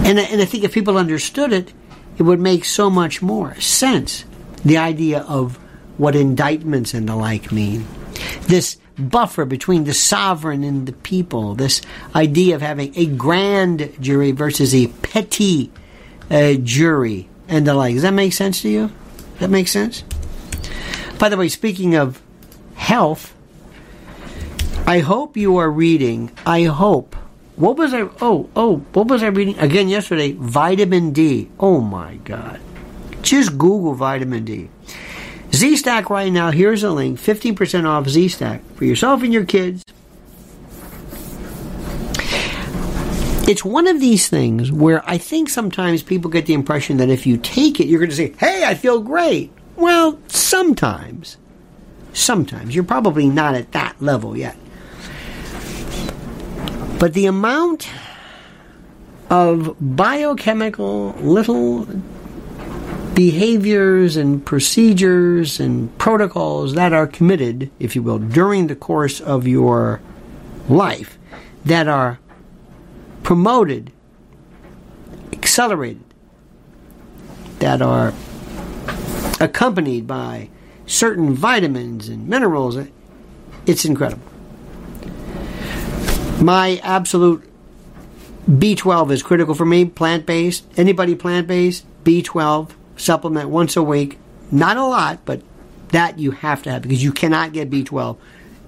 And 0.06 0.20
and 0.20 0.42
I 0.42 0.46
think 0.46 0.64
if 0.64 0.74
people 0.74 0.98
understood 0.98 1.54
it, 1.54 1.74
it 2.18 2.24
would 2.24 2.40
make 2.40 2.66
so 2.66 2.90
much 2.90 3.22
more 3.22 3.60
sense. 3.60 4.26
The 4.66 4.78
idea 4.78 5.22
of 5.22 5.58
what 5.98 6.16
indictments 6.16 6.94
and 6.94 7.08
the 7.08 7.16
like 7.16 7.52
mean. 7.52 7.86
This 8.48 8.78
buffer 8.98 9.46
between 9.46 9.86
the 9.86 9.94
sovereign 9.94 10.64
and 10.64 10.86
the 10.88 10.94
people, 10.94 11.56
this 11.56 11.82
idea 12.16 12.56
of 12.56 12.62
having 12.62 12.92
a 12.96 13.06
grand 13.06 13.94
jury 14.00 14.32
versus 14.32 14.76
a 14.76 14.88
petty 14.88 15.72
uh, 16.30 16.54
jury 16.56 17.30
and 17.48 17.66
the 17.66 17.74
like. 17.74 17.94
Does 17.94 18.04
that 18.04 18.14
make 18.14 18.34
sense 18.34 18.62
to 18.64 18.70
you? 18.70 18.92
That 19.40 19.50
make 19.50 19.68
sense? 19.68 20.04
By 21.20 21.28
the 21.28 21.36
way, 21.36 21.50
speaking 21.50 21.96
of 21.96 22.22
health, 22.76 23.36
I 24.88 25.00
hope 25.00 25.36
you 25.36 25.58
are 25.58 25.70
reading. 25.70 26.32
I 26.46 26.64
hope. 26.64 27.14
What 27.58 27.76
was 27.76 27.94
I? 27.94 28.04
Oh, 28.22 28.50
oh, 28.56 28.78
what 28.94 29.08
was 29.08 29.22
I 29.22 29.28
reading 29.28 29.60
again 29.60 29.90
yesterday? 29.90 30.32
Vitamin 30.32 31.12
D. 31.12 31.50
Oh 31.60 31.82
my 31.82 32.16
God! 32.24 32.62
Just 33.22 33.58
Google 33.58 33.94
vitamin 33.96 34.46
D. 34.46 34.70
Z 35.54 35.76
Stack 35.76 36.10
right 36.10 36.32
now, 36.32 36.52
here's 36.52 36.84
a 36.84 36.92
link 36.92 37.20
15% 37.20 37.86
off 37.86 38.08
Z 38.08 38.30
Stack 38.30 38.64
for 38.76 38.86
yourself 38.86 39.22
and 39.22 39.34
your 39.34 39.46
kids. 39.46 39.84
It's 43.50 43.66
one 43.66 43.88
of 43.88 44.00
these 44.00 44.30
things 44.30 44.72
where 44.72 45.04
I 45.10 45.18
think 45.18 45.50
sometimes 45.50 46.02
people 46.04 46.30
get 46.30 46.46
the 46.46 46.54
impression 46.54 46.98
that 46.98 47.10
if 47.10 47.26
you 47.26 47.36
take 47.38 47.80
it, 47.80 47.88
you're 47.88 48.00
going 48.00 48.12
to 48.12 48.16
say, 48.16 48.34
hey, 48.38 48.64
I 48.64 48.76
feel 48.76 49.02
great. 49.02 49.52
Well, 49.80 50.20
sometimes. 50.28 51.38
Sometimes. 52.12 52.76
You're 52.76 52.84
probably 52.84 53.30
not 53.30 53.56
at 53.56 53.72
that 53.72 54.02
level 54.02 54.36
yet. 54.36 54.58
But 57.00 57.14
the 57.14 57.28
amount 57.28 57.90
of 59.30 59.78
biochemical 59.80 61.12
little 61.22 61.88
behaviors 63.14 64.18
and 64.18 64.46
procedures 64.46 65.62
and 65.62 65.98
protocols 65.98 66.74
that 66.74 66.92
are 66.92 67.08
committed, 67.08 67.72
if 67.80 67.96
you 67.96 68.04
will, 68.04 68.20
during 68.20 68.68
the 68.68 68.76
course 68.76 69.22
of 69.22 69.48
your 69.48 70.02
life 70.68 71.18
that 71.64 71.88
are 71.88 72.20
promoted, 73.24 73.94
accelerated, 75.32 76.04
that 77.60 77.82
are 77.82 78.14
accompanied 79.40 80.08
by 80.08 80.50
certain 80.86 81.34
vitamins 81.34 82.10
and 82.10 82.28
minerals. 82.28 82.78
It's 83.66 83.86
incredible. 83.86 84.24
My 86.42 86.80
absolute 86.84 87.44
B12 88.50 89.12
is 89.12 89.24
critical 89.24 89.54
for 89.54 89.66
me, 89.66 89.86
plant 89.86 90.26
based. 90.26 90.66
Anybody 90.78 91.16
plant 91.16 91.48
based, 91.48 91.86
B12 92.04 92.72
supplement 92.98 93.50
once 93.50 93.76
a 93.78 93.84
week. 93.84 94.18
Not 94.52 94.78
a 94.78 94.86
lot, 94.86 95.20
but 95.26 95.42
that 95.90 96.18
you 96.18 96.32
have 96.32 96.64
to 96.64 96.72
have 96.72 96.82
because 96.82 97.04
you 97.04 97.12
cannot 97.12 97.54
get 97.54 97.70
B12 97.70 98.18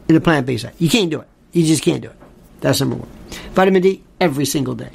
in 0.10 0.16
a 0.16 0.22
plant 0.22 0.46
based 0.46 0.64
diet. 0.64 0.76
You 0.80 0.90
can't 0.90 1.10
do 1.10 1.22
it. 1.22 1.28
You 1.52 1.66
just 1.66 1.84
can't 1.84 2.02
do 2.02 2.10
it. 2.10 2.16
That's 2.60 2.80
number 2.80 2.98
one. 2.98 3.10
Vitamin 3.54 3.82
D 3.82 4.04
every 4.20 4.46
single 4.46 4.76
day. 4.76 4.92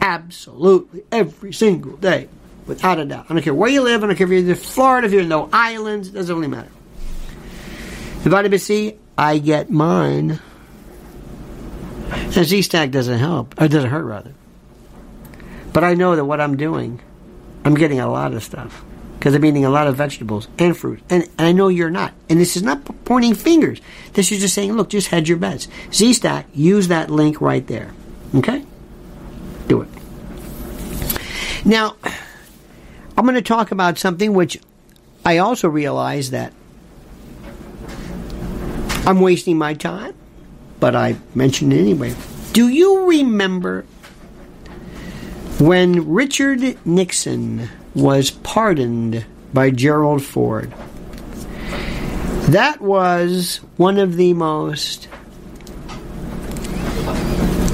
Absolutely 0.00 1.02
every 1.10 1.52
single 1.52 1.96
day. 1.96 2.28
Without 2.66 2.98
a 2.98 3.04
doubt. 3.04 3.26
I 3.28 3.34
don't 3.34 3.42
care 3.42 3.54
where 3.54 3.70
you 3.70 3.82
live, 3.82 4.04
I 4.04 4.06
don't 4.06 4.16
care 4.16 4.26
if 4.26 4.44
you're 4.44 4.50
in 4.50 4.54
Florida, 4.54 5.06
if 5.06 5.12
you're 5.12 5.22
in 5.22 5.28
no 5.28 5.48
islands, 5.52 6.08
it 6.08 6.12
doesn't 6.12 6.34
really 6.34 6.48
matter. 6.48 6.70
The 8.22 8.30
vitamin 8.30 8.58
C, 8.58 8.96
I 9.16 9.38
get 9.38 9.70
mine. 9.70 10.40
And 12.10 12.32
Z 12.32 12.62
Stack 12.62 12.90
doesn't 12.90 13.18
help, 13.18 13.60
or 13.60 13.68
doesn't 13.68 13.90
hurt 13.90 14.04
rather. 14.04 14.34
But 15.72 15.84
I 15.84 15.94
know 15.94 16.16
that 16.16 16.24
what 16.24 16.40
I'm 16.40 16.56
doing 16.56 17.00
I'm 17.64 17.74
getting 17.74 18.00
a 18.00 18.10
lot 18.10 18.32
of 18.32 18.42
stuff 18.42 18.84
because 19.18 19.34
I'm 19.34 19.44
eating 19.44 19.64
a 19.64 19.70
lot 19.70 19.86
of 19.86 19.96
vegetables 19.96 20.48
and 20.58 20.76
fruit. 20.76 21.02
And, 21.10 21.24
and, 21.24 21.40
I 21.40 21.52
know 21.52 21.68
you're 21.68 21.90
not. 21.90 22.14
And 22.28 22.40
this 22.40 22.56
is 22.56 22.62
not 22.62 22.84
pointing 23.04 23.34
fingers. 23.34 23.80
This 24.14 24.32
is 24.32 24.40
just 24.40 24.54
saying, 24.54 24.72
look, 24.72 24.88
just 24.88 25.08
hedge 25.08 25.28
your 25.28 25.36
bets. 25.36 25.68
Z-Stack, 25.92 26.46
use 26.54 26.88
that 26.88 27.10
link 27.10 27.40
right 27.40 27.66
there. 27.66 27.92
Okay? 28.34 28.64
Do 29.68 29.82
it. 29.82 29.88
Now, 31.66 31.96
I'm 33.20 33.26
going 33.26 33.34
to 33.34 33.42
talk 33.42 33.70
about 33.70 33.98
something 33.98 34.32
which 34.32 34.58
I 35.26 35.36
also 35.36 35.68
realize 35.68 36.30
that 36.30 36.54
I'm 39.04 39.20
wasting 39.20 39.58
my 39.58 39.74
time, 39.74 40.14
but 40.78 40.96
I 40.96 41.16
mentioned 41.34 41.74
it 41.74 41.80
anyway. 41.80 42.14
Do 42.54 42.68
you 42.68 43.10
remember 43.10 43.82
when 45.58 46.10
Richard 46.10 46.78
Nixon 46.86 47.68
was 47.94 48.30
pardoned 48.30 49.26
by 49.52 49.68
Gerald 49.68 50.22
Ford, 50.22 50.72
that 52.48 52.80
was 52.80 53.58
one 53.76 53.98
of 53.98 54.16
the 54.16 54.32
most 54.32 55.08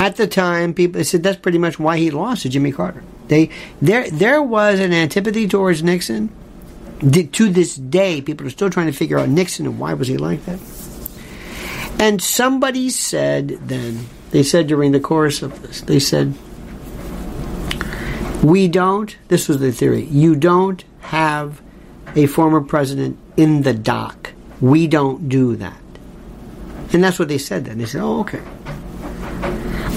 at 0.00 0.16
the 0.16 0.26
time 0.26 0.74
people 0.74 1.04
said 1.04 1.22
that's 1.22 1.38
pretty 1.38 1.58
much 1.58 1.78
why 1.78 1.98
he 1.98 2.10
lost 2.10 2.42
to 2.42 2.48
Jimmy 2.48 2.72
Carter. 2.72 3.04
They 3.28 3.50
there 3.80 4.10
there 4.10 4.42
was 4.42 4.80
an 4.80 4.92
antipathy 4.92 5.48
towards 5.48 5.82
Nixon. 5.82 6.30
To 7.00 7.50
this 7.50 7.76
day, 7.76 8.22
people 8.22 8.46
are 8.46 8.50
still 8.50 8.70
trying 8.70 8.86
to 8.86 8.92
figure 8.92 9.18
out 9.18 9.28
Nixon 9.28 9.66
and 9.66 9.78
why 9.78 9.92
was 9.92 10.08
he 10.08 10.16
like 10.16 10.44
that. 10.46 10.58
And 11.98 12.22
somebody 12.22 12.90
said 12.90 13.48
then, 13.68 14.06
they 14.30 14.42
said 14.42 14.66
during 14.66 14.92
the 14.92 15.00
course 15.00 15.42
of 15.42 15.62
this, 15.62 15.82
they 15.82 15.98
said, 15.98 16.34
we 18.42 18.68
don't, 18.68 19.16
this 19.28 19.48
was 19.48 19.60
the 19.60 19.72
theory, 19.72 20.04
you 20.04 20.36
don't 20.36 20.84
have 21.00 21.60
a 22.14 22.26
former 22.26 22.60
president 22.60 23.18
in 23.36 23.62
the 23.62 23.74
dock. 23.74 24.32
We 24.60 24.86
don't 24.86 25.28
do 25.28 25.56
that. 25.56 25.80
And 26.92 27.02
that's 27.02 27.18
what 27.18 27.28
they 27.28 27.38
said 27.38 27.64
then. 27.64 27.78
They 27.78 27.86
said, 27.86 28.02
oh, 28.02 28.20
okay. 28.20 28.42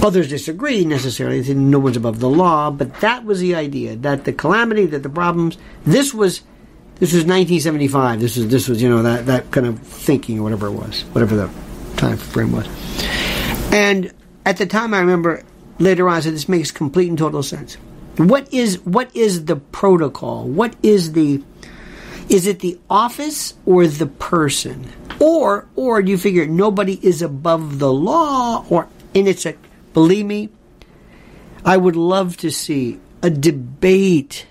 Others 0.02 0.30
disagree 0.30 0.86
necessarily. 0.86 1.42
They 1.42 1.54
no 1.54 1.78
one's 1.78 1.98
above 1.98 2.20
the 2.20 2.30
law, 2.30 2.72
but 2.72 3.02
that 3.02 3.26
was 3.26 3.42
the 3.42 3.56
idea 3.56 3.98
that 3.98 4.24
the 4.24 4.32
calamity, 4.32 4.86
that 4.88 5.04
the 5.04 5.10
problems. 5.10 5.58
This 5.84 6.14
was, 6.14 6.40
this 6.96 7.12
was 7.12 7.26
1975. 7.26 8.22
This 8.22 8.38
was 8.38 8.48
this 8.48 8.70
was 8.70 8.82
you 8.82 8.90
know 8.90 9.04
that 9.04 9.26
that 9.26 9.52
kind 9.52 9.68
of 9.68 9.80
thinking 9.80 10.40
or 10.40 10.44
whatever 10.44 10.68
it 10.68 10.72
was, 10.72 11.02
whatever 11.12 11.36
the 11.36 11.50
time 11.98 12.18
frame 12.18 12.54
was. 12.54 12.66
And 13.74 14.14
at 14.46 14.58
the 14.58 14.66
time, 14.66 14.94
I 14.94 15.00
remember 15.00 15.44
later 15.80 16.08
on, 16.08 16.16
I 16.16 16.20
said 16.22 16.34
this 16.34 16.48
makes 16.48 16.72
complete 16.72 17.10
and 17.10 17.18
total 17.18 17.44
sense. 17.44 17.76
What 18.16 18.54
is 18.54 18.80
what 18.86 19.14
is 19.16 19.46
the 19.46 19.58
protocol? 19.58 20.46
What 20.46 20.76
is 20.82 21.12
the 21.12 21.44
is 22.30 22.48
it 22.48 22.60
the 22.60 22.80
office 22.90 23.54
or 23.66 23.86
the 23.86 24.08
person? 24.08 24.88
Or 25.20 25.68
or 25.76 26.02
do 26.02 26.10
you 26.10 26.18
figure 26.18 26.46
nobody 26.46 26.98
is 27.02 27.22
above 27.22 27.80
the 27.80 27.92
law 27.92 28.66
or 28.70 28.88
and 29.14 29.28
it's 29.28 29.46
a 29.46 29.56
believe 30.00 30.26
me, 30.26 30.48
I 31.66 31.76
would 31.76 31.98
love 31.98 32.38
to 32.38 32.50
see 32.52 33.02
a 33.22 33.30
debate 33.30 34.48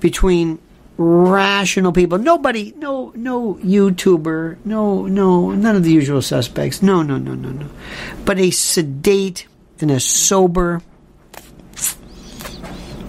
between 0.00 0.58
rational 0.96 1.92
people. 1.92 2.16
Nobody, 2.16 2.72
no, 2.78 3.12
no 3.14 3.56
YouTuber, 3.56 4.56
no, 4.64 5.04
no, 5.04 5.50
none 5.50 5.76
of 5.76 5.84
the 5.84 5.92
usual 5.92 6.22
suspects. 6.22 6.82
No, 6.82 7.02
no, 7.02 7.18
no, 7.18 7.34
no, 7.34 7.50
no. 7.50 7.68
But 8.24 8.38
a 8.38 8.50
sedate 8.50 9.46
and 9.80 9.90
a 9.90 10.00
sober, 10.00 10.80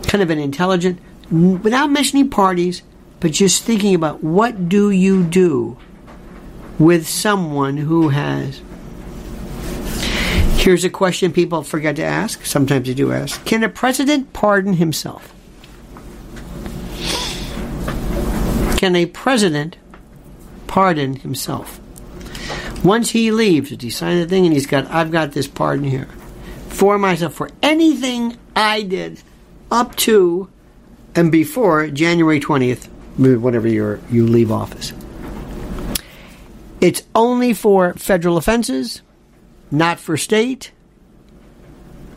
kind 0.08 0.22
of 0.22 0.30
an 0.30 0.40
intelligent, 0.40 1.00
without 1.32 1.90
mentioning 1.90 2.30
parties, 2.30 2.84
but 3.22 3.32
just 3.32 3.64
thinking 3.64 3.96
about 3.96 4.22
what 4.22 4.68
do 4.68 4.92
you 4.92 5.24
do 5.24 5.78
with 6.78 7.08
someone 7.08 7.78
who 7.78 8.10
has 8.10 8.62
Here's 10.60 10.84
a 10.84 10.89
question 10.89 11.32
people 11.32 11.64
forget 11.64 11.95
to 11.95 12.03
ask. 12.03 12.45
Sometimes 12.45 12.86
they 12.86 12.93
do 12.93 13.14
ask 13.14 13.45
Can 13.45 13.64
a 13.64 13.70
president 13.70 14.34
pardon 14.34 14.74
himself? 14.74 15.34
Can 18.78 18.93
a 18.93 19.05
president 19.05 19.78
pardon 20.68 21.16
himself? 21.16 21.80
Once 22.84 23.12
he 23.12 23.32
leaves, 23.32 23.70
he 23.70 23.89
sign 23.89 24.20
the 24.20 24.28
thing 24.28 24.45
and 24.45 24.53
he's 24.53 24.68
got, 24.68 24.86
I've 24.88 25.12
got 25.12 25.32
this 25.32 25.47
pardon 25.47 25.86
here 25.86 26.10
for 26.68 26.97
myself 26.97 27.36
for 27.36 27.49
anything 27.64 28.38
I 28.53 28.82
did 28.82 29.24
up 29.72 29.95
to 29.97 30.49
and 31.16 31.32
before 31.32 31.88
January 31.88 32.41
20th, 32.41 32.89
whatever 33.39 33.70
year 33.70 34.01
you 34.12 34.28
leave 34.28 34.51
office. 34.51 34.91
It's 36.82 37.03
only 37.16 37.53
for 37.53 37.93
federal 37.93 38.36
offenses 38.36 39.01
not 39.72 39.99
for 39.99 40.17
state. 40.17 40.72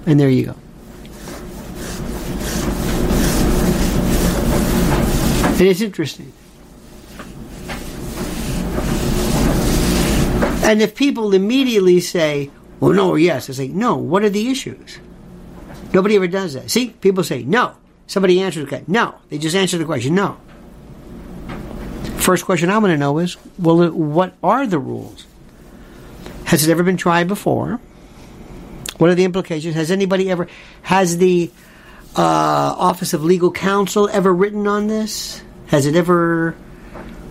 And 0.07 0.19
there 0.19 0.31
you 0.31 0.47
go. 0.47 0.57
And 5.53 5.71
it's 5.71 5.81
interesting. 5.81 6.33
And 10.65 10.81
if 10.81 10.95
people 10.95 11.35
immediately 11.35 12.01
say, 12.01 12.51
well, 12.81 12.93
no 12.93 13.11
or 13.11 13.19
yes, 13.19 13.51
I 13.51 13.53
say, 13.53 13.69
no, 13.69 13.97
what 13.97 14.25
are 14.25 14.31
the 14.31 14.49
issues? 14.49 14.99
Nobody 15.93 16.17
ever 16.17 16.27
does 16.27 16.55
that. 16.55 16.71
See, 16.71 16.91
people 16.91 17.23
say, 17.23 17.43
no. 17.43 17.77
Somebody 18.07 18.41
answers 18.41 18.67
question, 18.69 18.89
no. 18.89 19.17
They 19.29 19.39
just 19.39 19.55
answer 19.55 19.79
the 19.79 19.85
question, 19.85 20.15
no. 20.15 20.39
First 22.19 22.45
question 22.45 22.71
I 22.71 22.79
want 22.79 22.93
to 22.93 22.97
know 22.97 23.19
is, 23.19 23.37
well, 23.59 23.91
what 23.91 24.35
are 24.43 24.67
the 24.67 24.79
rules? 24.79 25.27
Has 26.53 26.69
it 26.69 26.71
ever 26.71 26.83
been 26.83 26.99
tried 26.99 27.29
before? 27.29 27.81
What 28.99 29.09
are 29.09 29.15
the 29.15 29.25
implications? 29.25 29.75
Has 29.75 29.91
anybody 29.91 30.31
ever, 30.31 30.49
has 30.83 31.17
the 31.17 31.51
uh, 32.15 32.21
Office 32.21 33.15
of 33.15 33.25
Legal 33.25 33.51
Counsel 33.51 34.07
ever 34.11 34.35
written 34.35 34.67
on 34.67 34.87
this? 34.87 35.43
Has 35.69 35.87
it 35.87 35.97
ever, 35.97 36.53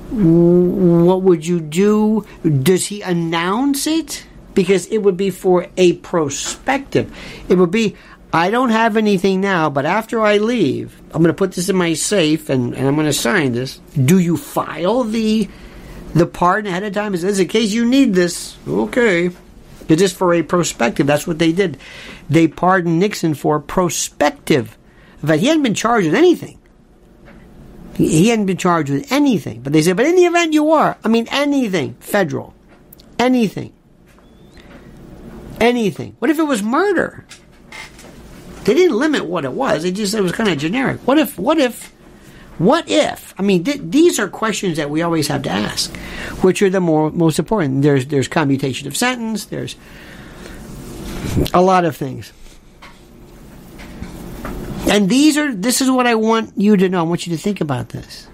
what 0.09 1.21
would 1.21 1.45
you 1.45 1.59
do? 1.59 2.25
Does 2.41 2.87
he 2.87 3.03
announce 3.03 3.85
it? 3.85 4.25
Because 4.55 4.87
it 4.87 4.97
would 4.97 5.17
be 5.17 5.29
for 5.29 5.67
a 5.77 5.93
prospective. 5.97 7.15
It 7.47 7.59
would 7.59 7.69
be, 7.69 7.95
I 8.33 8.49
don't 8.49 8.71
have 8.71 8.97
anything 8.97 9.39
now, 9.39 9.69
but 9.69 9.85
after 9.85 10.19
I 10.19 10.39
leave, 10.39 10.99
I'm 11.11 11.21
going 11.21 11.27
to 11.27 11.37
put 11.37 11.51
this 11.51 11.69
in 11.69 11.75
my 11.75 11.93
safe 11.93 12.49
and, 12.49 12.73
and 12.73 12.87
I'm 12.87 12.95
going 12.95 13.05
to 13.05 13.13
sign 13.13 13.51
this. 13.51 13.79
Do 14.03 14.17
you 14.17 14.35
file 14.35 15.03
the 15.03 15.47
the 16.13 16.25
pardon 16.25 16.71
ahead 16.71 16.83
of 16.83 16.93
time. 16.93 17.13
Is 17.13 17.39
in 17.39 17.47
case 17.47 17.71
you 17.71 17.85
need 17.85 18.13
this. 18.13 18.57
Okay. 18.67 19.31
It's 19.87 20.01
just 20.01 20.15
for 20.15 20.33
a 20.33 20.41
prospective. 20.41 21.07
That's 21.07 21.27
what 21.27 21.39
they 21.39 21.51
did. 21.51 21.77
They 22.29 22.47
pardoned 22.47 22.99
Nixon 22.99 23.33
for 23.33 23.59
prospective. 23.59 24.77
In 25.21 25.27
fact, 25.27 25.41
he 25.41 25.47
hadn't 25.47 25.63
been 25.63 25.73
charged 25.73 26.07
with 26.07 26.15
anything. 26.15 26.59
He 27.95 28.29
hadn't 28.29 28.45
been 28.45 28.57
charged 28.57 28.89
with 28.89 29.11
anything. 29.11 29.61
But 29.61 29.73
they 29.73 29.81
said, 29.81 29.97
but 29.97 30.05
in 30.05 30.15
the 30.15 30.25
event 30.25 30.53
you 30.53 30.71
are, 30.71 30.97
I 31.03 31.07
mean, 31.07 31.27
anything, 31.29 31.95
federal, 31.95 32.53
anything, 33.19 33.73
anything. 35.59 36.15
What 36.19 36.31
if 36.31 36.39
it 36.39 36.43
was 36.43 36.63
murder? 36.63 37.25
They 38.63 38.73
didn't 38.73 38.97
limit 38.97 39.25
what 39.25 39.43
it 39.43 39.51
was. 39.51 39.83
They 39.83 39.91
just 39.91 40.13
said 40.13 40.19
it 40.19 40.23
was 40.23 40.31
kind 40.31 40.49
of 40.49 40.57
generic. 40.57 41.01
What 41.05 41.17
if, 41.17 41.37
what 41.37 41.57
if 41.57 41.91
what 42.61 42.87
if? 42.87 43.30
I 43.41 43.43
mean, 43.43 43.63
th- 43.63 43.81
these 43.81 44.19
are 44.19 44.29
questions 44.29 44.77
that 44.77 44.91
we 44.91 45.01
always 45.01 45.27
have 45.29 45.41
to 45.41 45.49
ask. 45.49 45.91
Which 46.43 46.61
are 46.61 46.69
the 46.69 46.79
more 46.79 47.09
most 47.09 47.39
important? 47.39 47.81
There's 47.81 48.05
there's 48.05 48.27
commutation 48.27 48.87
of 48.87 48.95
sentence. 48.95 49.45
There's 49.45 49.75
a 51.51 51.59
lot 51.59 51.83
of 51.83 51.97
things. 51.97 52.31
And 54.87 55.09
these 55.09 55.37
are 55.37 55.51
this 55.55 55.81
is 55.81 55.89
what 55.89 56.05
I 56.05 56.13
want 56.13 56.55
you 56.55 56.77
to 56.77 56.87
know. 56.87 56.99
I 56.99 57.01
want 57.01 57.25
you 57.25 57.35
to 57.35 57.41
think 57.41 57.61
about 57.61 57.89
this. 57.89 58.27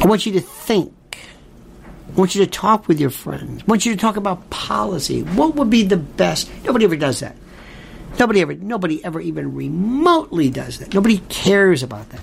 I 0.00 0.06
want 0.06 0.24
you 0.24 0.32
to 0.32 0.40
think. 0.40 0.94
I 1.12 2.12
want 2.18 2.34
you 2.34 2.46
to 2.46 2.50
talk 2.50 2.88
with 2.88 2.98
your 2.98 3.10
friends. 3.10 3.60
I 3.60 3.66
want 3.66 3.84
you 3.84 3.92
to 3.92 4.00
talk 4.00 4.16
about 4.16 4.48
policy. 4.48 5.22
What 5.22 5.56
would 5.56 5.68
be 5.68 5.82
the 5.82 5.98
best? 5.98 6.50
Nobody 6.64 6.86
ever 6.86 6.96
does 6.96 7.20
that. 7.20 7.36
Nobody 8.18 8.40
ever, 8.40 8.54
nobody 8.54 9.04
ever 9.04 9.20
even 9.20 9.54
remotely 9.54 10.48
does 10.48 10.78
that. 10.78 10.94
Nobody 10.94 11.18
cares 11.28 11.82
about 11.82 12.08
that. 12.08 12.22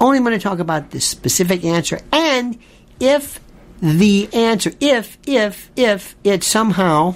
Only 0.00 0.20
want 0.20 0.34
to 0.34 0.40
talk 0.40 0.58
about 0.58 0.90
the 0.90 1.00
specific 1.00 1.64
answer. 1.64 2.00
And 2.12 2.58
if 2.98 3.40
the 3.80 4.28
answer, 4.32 4.72
if, 4.80 5.18
if, 5.26 5.70
if 5.76 6.14
it 6.22 6.44
somehow 6.44 7.14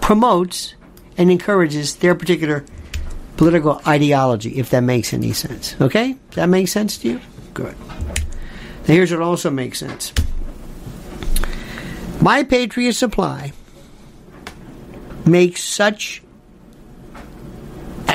promotes 0.00 0.74
and 1.16 1.30
encourages 1.30 1.96
their 1.96 2.14
particular 2.14 2.64
political 3.36 3.80
ideology, 3.86 4.58
if 4.58 4.70
that 4.70 4.80
makes 4.80 5.12
any 5.12 5.32
sense. 5.32 5.76
Okay? 5.80 6.16
That 6.32 6.46
makes 6.46 6.72
sense 6.72 6.98
to 6.98 7.08
you? 7.08 7.20
Good. 7.52 7.76
Now 8.86 8.94
here's 8.94 9.12
what 9.12 9.20
also 9.20 9.50
makes 9.50 9.78
sense. 9.78 10.12
My 12.20 12.42
Patriot 12.42 12.94
Supply 12.94 13.52
makes 15.26 15.62
such 15.62 16.22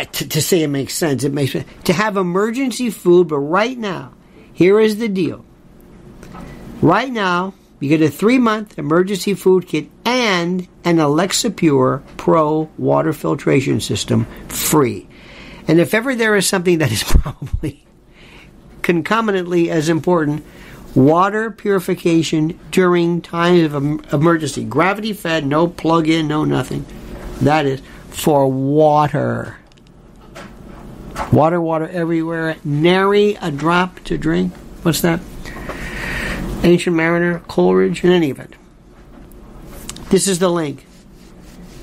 to, 0.05 0.27
to 0.27 0.41
say 0.41 0.63
it 0.63 0.67
makes 0.67 0.93
sense, 0.93 1.23
it 1.23 1.33
makes 1.33 1.53
to 1.53 1.93
have 1.93 2.17
emergency 2.17 2.89
food, 2.89 3.27
but 3.27 3.39
right 3.39 3.77
now, 3.77 4.13
here 4.53 4.79
is 4.79 4.97
the 4.97 5.07
deal. 5.07 5.45
Right 6.81 7.11
now, 7.11 7.53
you 7.79 7.89
get 7.89 8.01
a 8.01 8.09
three 8.09 8.37
month 8.37 8.77
emergency 8.77 9.33
food 9.33 9.67
kit 9.67 9.89
and 10.05 10.67
an 10.83 10.97
Alexapure 10.97 12.03
Pro 12.17 12.69
water 12.77 13.13
filtration 13.13 13.79
system 13.79 14.25
free. 14.47 15.07
And 15.67 15.79
if 15.79 15.93
ever 15.93 16.15
there 16.15 16.35
is 16.35 16.47
something 16.47 16.79
that 16.79 16.91
is 16.91 17.03
probably 17.07 17.85
concomitantly 18.81 19.69
as 19.69 19.87
important, 19.87 20.43
water 20.95 21.51
purification 21.51 22.59
during 22.71 23.21
times 23.21 23.73
of 23.73 24.13
emergency, 24.13 24.63
gravity 24.63 25.13
fed, 25.13 25.45
no 25.45 25.67
plug 25.67 26.07
in, 26.09 26.27
no 26.27 26.43
nothing. 26.43 26.85
That 27.41 27.65
is 27.65 27.81
for 28.09 28.47
water. 28.47 29.57
Water, 31.31 31.61
water 31.61 31.87
everywhere. 31.87 32.57
Nary 32.63 33.37
a 33.41 33.51
drop 33.51 34.03
to 34.05 34.17
drink. 34.17 34.53
What's 34.83 35.01
that? 35.01 35.19
Ancient 36.63 36.95
Mariner, 36.95 37.39
Coleridge, 37.47 38.03
in 38.03 38.11
any 38.11 38.29
event. 38.31 38.55
This 40.09 40.27
is 40.27 40.39
the 40.39 40.49
link. 40.49 40.85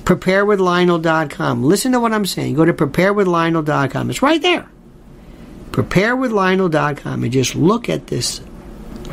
Preparewithlionel.com. 0.03 1.63
Listen 1.63 1.91
to 1.93 1.99
what 1.99 2.13
I'm 2.13 2.25
saying. 2.25 2.55
Go 2.55 2.65
to 2.65 2.73
preparewithlionel.com. 2.73 4.09
It's 4.09 4.21
right 4.21 4.41
there. 4.41 4.69
Preparewithlionel.com 5.71 7.23
and 7.23 7.31
just 7.31 7.55
look 7.55 7.89
at 7.89 8.07
this 8.07 8.41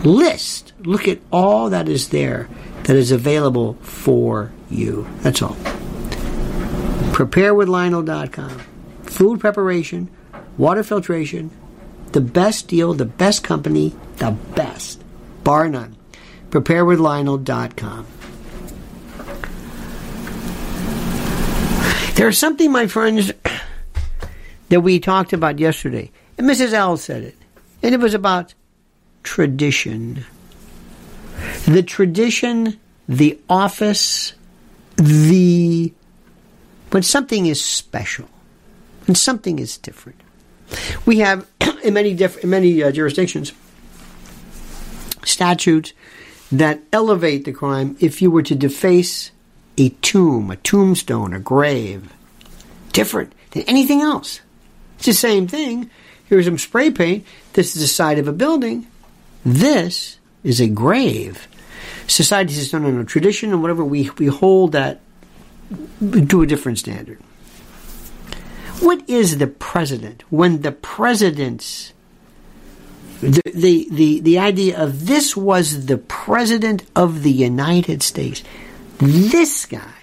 list. 0.05 0.73
Look 0.81 1.09
at 1.09 1.19
all 1.33 1.71
that 1.71 1.89
is 1.89 2.09
there 2.11 2.49
that 2.85 2.97
is 2.97 3.11
available 3.11 3.75
for 3.83 4.53
you. 4.71 5.07
That's 5.21 5.43
all. 5.43 5.57
PrepareWithLionel.com. 7.13 8.61
Food 9.15 9.39
preparation, 9.39 10.11
water 10.59 10.83
filtration, 10.83 11.53
the 12.11 12.21
best 12.21 12.67
deal, 12.67 12.95
the 12.95 13.05
best 13.05 13.45
company, 13.45 13.95
the 14.17 14.33
best, 14.57 15.05
bar 15.45 15.69
none. 15.69 15.95
PrepareWithLionel.com. 16.51 18.07
There's 22.17 22.37
something, 22.37 22.73
my 22.73 22.89
friends, 22.89 23.31
that 24.71 24.81
we 24.81 24.99
talked 24.99 25.33
about 25.33 25.61
yesterday, 25.61 26.11
and 26.37 26.49
Mrs. 26.49 26.73
L 26.73 26.97
said 26.97 27.23
it, 27.23 27.37
and 27.85 27.95
it 27.95 28.01
was 28.01 28.15
about 28.15 28.55
tradition. 29.23 30.25
The 31.67 31.85
tradition, 31.85 32.81
the 33.09 33.39
office, 33.49 34.33
the 34.97 35.93
when 36.91 37.05
something 37.05 37.47
is 37.47 37.65
special, 37.65 38.29
when 39.07 39.15
something 39.15 39.59
is 39.59 39.79
different. 39.79 40.21
We 41.07 41.19
have 41.19 41.47
in 41.85 41.95
many 41.95 42.15
different 42.15 42.45
in 42.45 42.51
many 42.51 42.83
uh, 42.83 42.91
jurisdictions 42.93 43.53
statutes 45.25 45.93
that 46.53 46.81
elevate 46.93 47.45
the 47.45 47.53
crime 47.53 47.97
if 48.01 48.23
you 48.23 48.31
were 48.31 48.43
to 48.43 48.55
deface 48.55 49.31
a 49.77 49.89
tomb, 49.89 50.51
a 50.51 50.57
tombstone, 50.57 51.35
a 51.35 51.41
grave. 51.41 52.13
Different 52.93 53.33
than 53.51 53.63
anything 53.63 54.01
else. 54.01 54.41
It's 54.97 55.07
the 55.07 55.13
same 55.15 55.49
thing. 55.49 55.91
Here's 56.27 56.45
some 56.47 56.59
spray 56.59 56.91
paint. 56.91 57.27
This 57.55 57.75
is 57.75 57.83
the 57.83 57.89
side 57.89 58.19
of 58.19 58.29
a 58.29 58.33
building. 58.33 58.87
This 59.45 60.19
is 60.43 60.61
a 60.61 60.69
grave. 60.69 61.49
Society 62.07 62.53
says, 62.53 62.73
no, 62.73 62.79
no, 62.79 62.91
no. 62.91 63.05
Tradition 63.05 63.51
and 63.53 63.63
whatever, 63.63 63.85
we, 63.85 64.11
we 64.19 64.27
hold 64.27 64.73
that 64.73 65.01
to 66.01 66.43
a 66.43 66.47
different 66.47 66.79
standard. 66.79 67.19
What 68.81 69.09
is 69.09 69.39
the 69.39 69.47
president 69.47 70.25
when 70.31 70.63
the 70.63 70.73
president's 70.73 71.93
the, 73.21 73.43
the, 73.55 73.89
the, 73.91 74.21
the 74.21 74.39
idea 74.39 74.79
of 74.79 75.07
this 75.07 75.37
was 75.37 75.87
the 75.87 75.97
president 75.97 76.85
of 76.95 77.23
the 77.23 77.33
United 77.33 78.03
States. 78.03 78.43
This 78.99 79.65
guy 79.67 79.95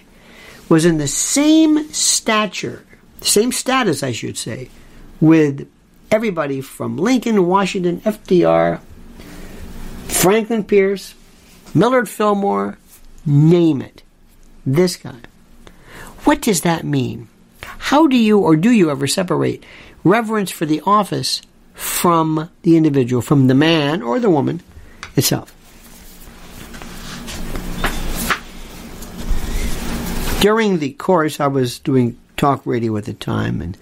was 0.68 0.84
in 0.84 0.98
the 0.98 1.06
same 1.06 1.92
stature, 1.92 2.84
same 3.20 3.52
status, 3.52 4.02
I 4.02 4.12
should 4.12 4.36
say, 4.36 4.70
with 5.20 5.70
everybody 6.10 6.60
from 6.60 6.96
Lincoln, 6.96 7.46
Washington, 7.46 8.00
FDR, 8.00 8.80
Franklin 10.08 10.64
Pierce, 10.64 11.14
Millard 11.74 12.08
Fillmore, 12.08 12.78
name 13.24 13.82
it. 13.82 14.02
This 14.66 14.96
guy. 14.96 15.20
What 16.24 16.40
does 16.40 16.62
that 16.62 16.84
mean? 16.84 17.28
How 17.82 18.06
do 18.06 18.16
you 18.16 18.38
or 18.38 18.54
do 18.56 18.70
you 18.70 18.90
ever 18.90 19.08
separate 19.08 19.66
reverence 20.04 20.52
for 20.52 20.64
the 20.64 20.80
office 20.86 21.42
from 21.74 22.48
the 22.62 22.76
individual, 22.76 23.20
from 23.20 23.48
the 23.48 23.54
man 23.54 24.02
or 24.02 24.20
the 24.20 24.30
woman 24.30 24.62
itself? 25.16 25.52
During 30.40 30.78
the 30.78 30.92
course, 30.92 31.40
I 31.40 31.48
was 31.48 31.80
doing 31.80 32.16
talk 32.36 32.64
radio 32.64 32.96
at 32.96 33.04
the 33.04 33.14
time, 33.14 33.60
and 33.60 33.76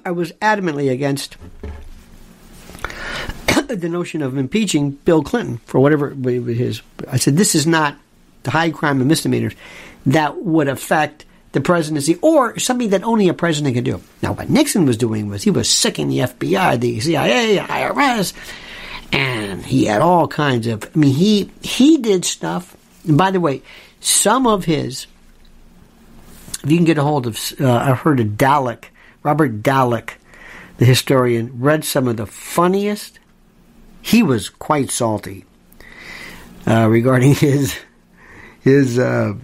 I 0.04 0.10
was 0.10 0.32
adamantly 0.42 0.90
against 0.90 1.36
the 3.68 3.88
notion 3.88 4.22
of 4.22 4.36
impeaching 4.36 4.90
Bill 4.90 5.22
Clinton 5.22 5.58
for 5.66 5.78
whatever 5.78 6.10
his. 6.10 6.82
I 7.08 7.16
said 7.16 7.36
this 7.36 7.54
is 7.54 7.66
not 7.66 7.96
the 8.42 8.50
high 8.50 8.70
crime 8.70 8.98
and 8.98 9.08
misdemeanors 9.08 9.54
that 10.04 10.42
would 10.42 10.68
affect 10.68 11.24
the 11.52 11.60
presidency 11.60 12.18
or 12.22 12.58
something 12.58 12.90
that 12.90 13.04
only 13.04 13.28
a 13.28 13.34
president 13.34 13.74
can 13.74 13.84
do. 13.84 14.00
Now, 14.22 14.32
what 14.32 14.50
Nixon 14.50 14.86
was 14.86 14.96
doing 14.96 15.28
was 15.28 15.42
he 15.42 15.50
was 15.50 15.68
sicking 15.68 16.08
the 16.08 16.20
FBI, 16.20 16.80
the 16.80 17.00
CIA, 17.00 17.58
IRS, 17.58 18.32
and 19.12 19.64
he 19.64 19.84
had 19.84 20.00
all 20.00 20.26
kinds 20.26 20.66
of. 20.66 20.84
I 20.94 20.98
mean, 20.98 21.14
he 21.14 21.50
he 21.60 21.98
did 21.98 22.24
stuff. 22.24 22.76
And 23.06 23.18
by 23.18 23.30
the 23.30 23.40
way, 23.40 23.62
some 24.00 24.46
of 24.46 24.64
his. 24.64 25.06
If 26.64 26.70
you 26.70 26.76
can 26.76 26.84
get 26.84 26.98
a 26.98 27.02
hold 27.02 27.26
of, 27.26 27.38
uh, 27.60 27.74
I've 27.74 27.98
heard 27.98 28.20
of 28.20 28.28
Dallek, 28.28 28.84
Robert 29.24 29.62
Dallek, 29.62 30.12
the 30.78 30.84
historian, 30.84 31.60
read 31.60 31.84
some 31.84 32.06
of 32.06 32.16
the 32.16 32.26
funniest. 32.26 33.18
He 34.00 34.22
was 34.22 34.48
quite 34.48 34.90
salty 34.90 35.44
uh, 36.66 36.88
regarding 36.88 37.34
his 37.36 37.78
his 38.60 38.98
uh, 38.98 39.34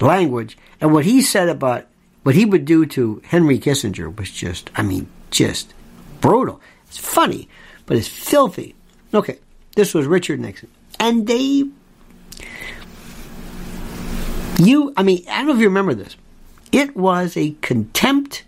language. 0.00 0.56
And 0.82 0.92
what 0.92 1.04
he 1.04 1.22
said 1.22 1.48
about 1.48 1.86
what 2.24 2.34
he 2.34 2.44
would 2.44 2.64
do 2.64 2.84
to 2.86 3.22
Henry 3.24 3.58
Kissinger 3.60 4.14
was 4.14 4.32
just, 4.32 4.68
I 4.74 4.82
mean, 4.82 5.08
just 5.30 5.72
brutal. 6.20 6.60
It's 6.88 6.98
funny, 6.98 7.48
but 7.86 7.96
it's 7.96 8.08
filthy. 8.08 8.74
Okay, 9.14 9.38
this 9.76 9.94
was 9.94 10.06
Richard 10.06 10.40
Nixon. 10.40 10.68
And 10.98 11.28
they, 11.28 11.64
you, 14.58 14.92
I 14.96 15.04
mean, 15.04 15.24
I 15.30 15.38
don't 15.38 15.46
know 15.46 15.54
if 15.54 15.60
you 15.60 15.68
remember 15.68 15.94
this. 15.94 16.16
It 16.72 16.96
was 16.96 17.36
a 17.36 17.52
contempt 17.60 18.44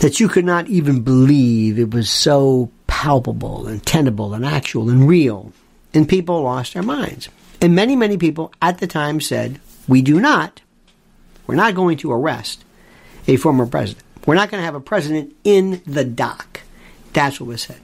that 0.00 0.20
you 0.20 0.28
could 0.28 0.44
not 0.44 0.68
even 0.68 1.00
believe. 1.00 1.78
It 1.78 1.94
was 1.94 2.10
so 2.10 2.70
palpable 2.86 3.66
and 3.66 3.84
tenable 3.84 4.34
and 4.34 4.44
actual 4.44 4.90
and 4.90 5.08
real. 5.08 5.52
And 5.94 6.06
people 6.06 6.42
lost 6.42 6.74
their 6.74 6.82
minds. 6.82 7.30
And 7.62 7.74
many, 7.74 7.96
many 7.96 8.18
people 8.18 8.52
at 8.60 8.78
the 8.78 8.86
time 8.86 9.22
said, 9.22 9.58
we 9.88 10.02
do 10.02 10.20
not, 10.20 10.60
we're 11.46 11.54
not 11.54 11.74
going 11.74 11.96
to 11.98 12.12
arrest 12.12 12.64
a 13.26 13.36
former 13.36 13.66
president. 13.66 14.04
We're 14.26 14.34
not 14.34 14.50
going 14.50 14.60
to 14.60 14.64
have 14.64 14.74
a 14.74 14.80
president 14.80 15.34
in 15.44 15.82
the 15.86 16.04
dock. 16.04 16.60
That's 17.14 17.40
what 17.40 17.46
was 17.46 17.62
said. 17.62 17.80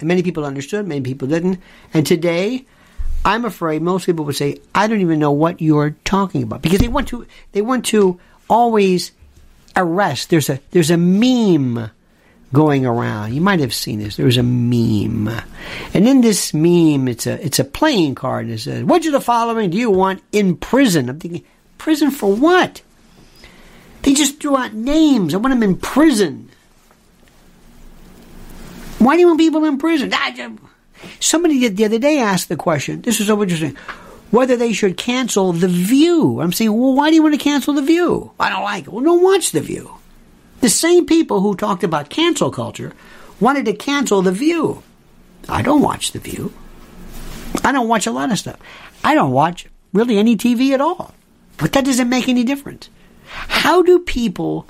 And 0.00 0.08
many 0.08 0.22
people 0.22 0.44
understood, 0.44 0.86
many 0.86 1.00
people 1.00 1.28
didn't. 1.28 1.60
And 1.94 2.06
today, 2.06 2.66
I'm 3.24 3.44
afraid 3.44 3.82
most 3.82 4.06
people 4.06 4.24
would 4.24 4.36
say, 4.36 4.58
I 4.74 4.86
don't 4.86 5.00
even 5.00 5.18
know 5.18 5.32
what 5.32 5.60
you're 5.60 5.96
talking 6.04 6.42
about. 6.42 6.62
Because 6.62 6.80
they 6.80 6.88
want 6.88 7.08
to 7.08 7.26
they 7.52 7.62
want 7.62 7.86
to 7.86 8.20
always 8.48 9.12
arrest. 9.74 10.30
There's 10.30 10.50
a 10.50 10.60
there's 10.70 10.90
a 10.90 10.96
meme 10.96 11.90
going 12.52 12.86
around. 12.86 13.34
You 13.34 13.40
might 13.40 13.60
have 13.60 13.74
seen 13.74 13.98
this. 13.98 14.16
There 14.16 14.26
was 14.26 14.36
a 14.36 14.42
meme, 14.42 15.28
and 15.92 16.08
in 16.08 16.20
this 16.20 16.54
meme, 16.54 17.08
it's 17.08 17.26
a 17.26 17.44
it's 17.44 17.58
a 17.58 17.64
playing 17.64 18.14
card. 18.14 18.48
It 18.48 18.60
says, 18.60 18.84
"Which 18.84 19.06
of 19.06 19.12
the 19.12 19.20
following 19.20 19.70
do 19.70 19.76
you 19.76 19.90
want 19.90 20.22
in 20.32 20.56
prison?" 20.56 21.08
I'm 21.08 21.18
thinking, 21.18 21.44
prison 21.78 22.10
for 22.10 22.34
what? 22.34 22.82
They 24.02 24.14
just 24.14 24.40
threw 24.40 24.56
out 24.56 24.72
names. 24.72 25.34
I 25.34 25.38
want 25.38 25.52
them 25.52 25.62
in 25.62 25.76
prison. 25.76 26.48
Why 28.98 29.14
do 29.14 29.20
you 29.20 29.26
want 29.26 29.40
people 29.40 29.64
in 29.64 29.78
prison? 29.78 30.10
Somebody 31.20 31.68
the 31.68 31.84
other 31.84 31.98
day 31.98 32.18
asked 32.18 32.48
the 32.48 32.56
question. 32.56 33.02
This 33.02 33.20
is 33.20 33.26
so 33.26 33.42
interesting. 33.42 33.76
Whether 34.30 34.56
they 34.56 34.72
should 34.72 34.96
cancel 34.96 35.52
The 35.52 35.68
View. 35.68 36.40
I'm 36.40 36.52
saying, 36.52 36.72
well, 36.72 36.94
why 36.94 37.10
do 37.10 37.16
you 37.16 37.22
want 37.22 37.34
to 37.34 37.40
cancel 37.40 37.74
The 37.74 37.82
View? 37.82 38.32
I 38.40 38.48
don't 38.50 38.62
like 38.62 38.84
it. 38.84 38.92
Well, 38.92 39.04
don't 39.04 39.22
watch 39.22 39.52
The 39.52 39.60
View. 39.60 39.95
The 40.60 40.70
same 40.70 41.06
people 41.06 41.40
who 41.40 41.54
talked 41.54 41.84
about 41.84 42.10
cancel 42.10 42.50
culture 42.50 42.92
wanted 43.40 43.66
to 43.66 43.74
cancel 43.74 44.22
The 44.22 44.32
View. 44.32 44.82
I 45.48 45.62
don't 45.62 45.82
watch 45.82 46.12
The 46.12 46.18
View. 46.18 46.52
I 47.62 47.72
don't 47.72 47.88
watch 47.88 48.06
a 48.06 48.12
lot 48.12 48.32
of 48.32 48.38
stuff. 48.38 48.58
I 49.04 49.14
don't 49.14 49.32
watch 49.32 49.66
really 49.92 50.18
any 50.18 50.36
TV 50.36 50.72
at 50.72 50.80
all. 50.80 51.14
But 51.58 51.72
that 51.72 51.84
doesn't 51.84 52.08
make 52.08 52.28
any 52.28 52.44
difference. 52.44 52.90
How 53.26 53.82
do 53.82 53.98
people 53.98 54.66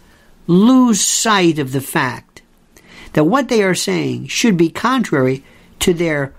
lose 0.46 1.00
sight 1.00 1.58
of 1.58 1.72
the 1.72 1.80
fact 1.80 2.42
that 3.12 3.24
what 3.24 3.48
they 3.48 3.62
are 3.62 3.74
saying 3.74 4.28
should 4.28 4.56
be 4.56 4.70
contrary 4.70 5.42
to 5.80 5.94
their 5.94 6.32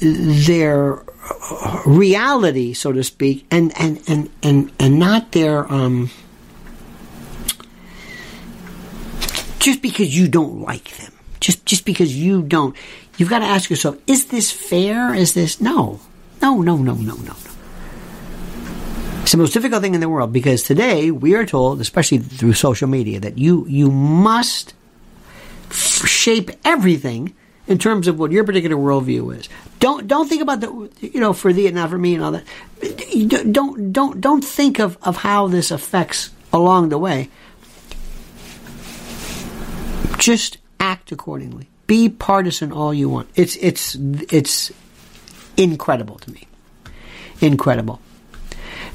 their 0.00 1.02
reality, 1.86 2.72
so 2.72 2.92
to 2.92 3.04
speak, 3.04 3.46
and 3.50 3.72
and 3.78 4.02
and 4.08 4.30
and, 4.42 4.72
and 4.78 4.98
not 4.98 5.32
their 5.32 5.70
um, 5.70 6.10
just 9.60 9.82
because 9.82 10.16
you 10.16 10.26
don't 10.26 10.60
like 10.60 10.96
them, 10.96 11.12
just 11.38 11.64
just 11.64 11.84
because 11.84 12.16
you 12.16 12.42
don't, 12.42 12.74
you've 13.16 13.30
got 13.30 13.40
to 13.40 13.44
ask 13.46 13.70
yourself: 13.70 13.96
Is 14.06 14.26
this 14.26 14.50
fair? 14.50 15.14
Is 15.14 15.34
this 15.34 15.60
no, 15.60 16.00
no, 16.42 16.60
no, 16.60 16.76
no, 16.76 16.94
no, 16.94 17.14
no. 17.14 17.22
no? 17.22 17.36
It's 19.22 19.32
the 19.32 19.38
most 19.38 19.52
difficult 19.52 19.82
thing 19.82 19.94
in 19.94 20.00
the 20.00 20.08
world 20.08 20.32
because 20.32 20.64
today 20.64 21.12
we 21.12 21.36
are 21.36 21.46
told, 21.46 21.80
especially 21.80 22.18
through 22.18 22.54
social 22.54 22.88
media, 22.88 23.20
that 23.20 23.38
you 23.38 23.64
you 23.68 23.90
must 23.90 24.74
f- 25.68 26.06
shape 26.08 26.50
everything 26.64 27.34
in 27.68 27.78
terms 27.78 28.08
of 28.08 28.18
what 28.18 28.32
your 28.32 28.42
particular 28.42 28.76
worldview 28.76 29.38
is. 29.38 29.48
Don't 29.78 30.08
don't 30.08 30.28
think 30.28 30.42
about 30.42 30.60
the 30.60 30.90
you 31.00 31.20
know 31.20 31.32
for 31.32 31.52
thee 31.52 31.66
and 31.66 31.76
not 31.76 31.90
for 31.90 31.98
me 31.98 32.16
and 32.16 32.24
all 32.24 32.32
that. 32.32 32.44
Don't 33.52 33.92
don't 33.92 34.20
don't 34.20 34.44
think 34.44 34.80
of, 34.80 34.98
of 35.02 35.18
how 35.18 35.46
this 35.46 35.70
affects 35.70 36.30
along 36.52 36.88
the 36.88 36.98
way. 36.98 37.28
Just 40.18 40.58
act 40.78 41.12
accordingly. 41.12 41.68
Be 41.86 42.08
partisan 42.08 42.72
all 42.72 42.94
you 42.94 43.08
want. 43.08 43.28
It's 43.34 43.56
it's 43.56 43.96
it's 43.96 44.72
incredible 45.56 46.18
to 46.18 46.30
me. 46.30 46.46
Incredible. 47.40 48.00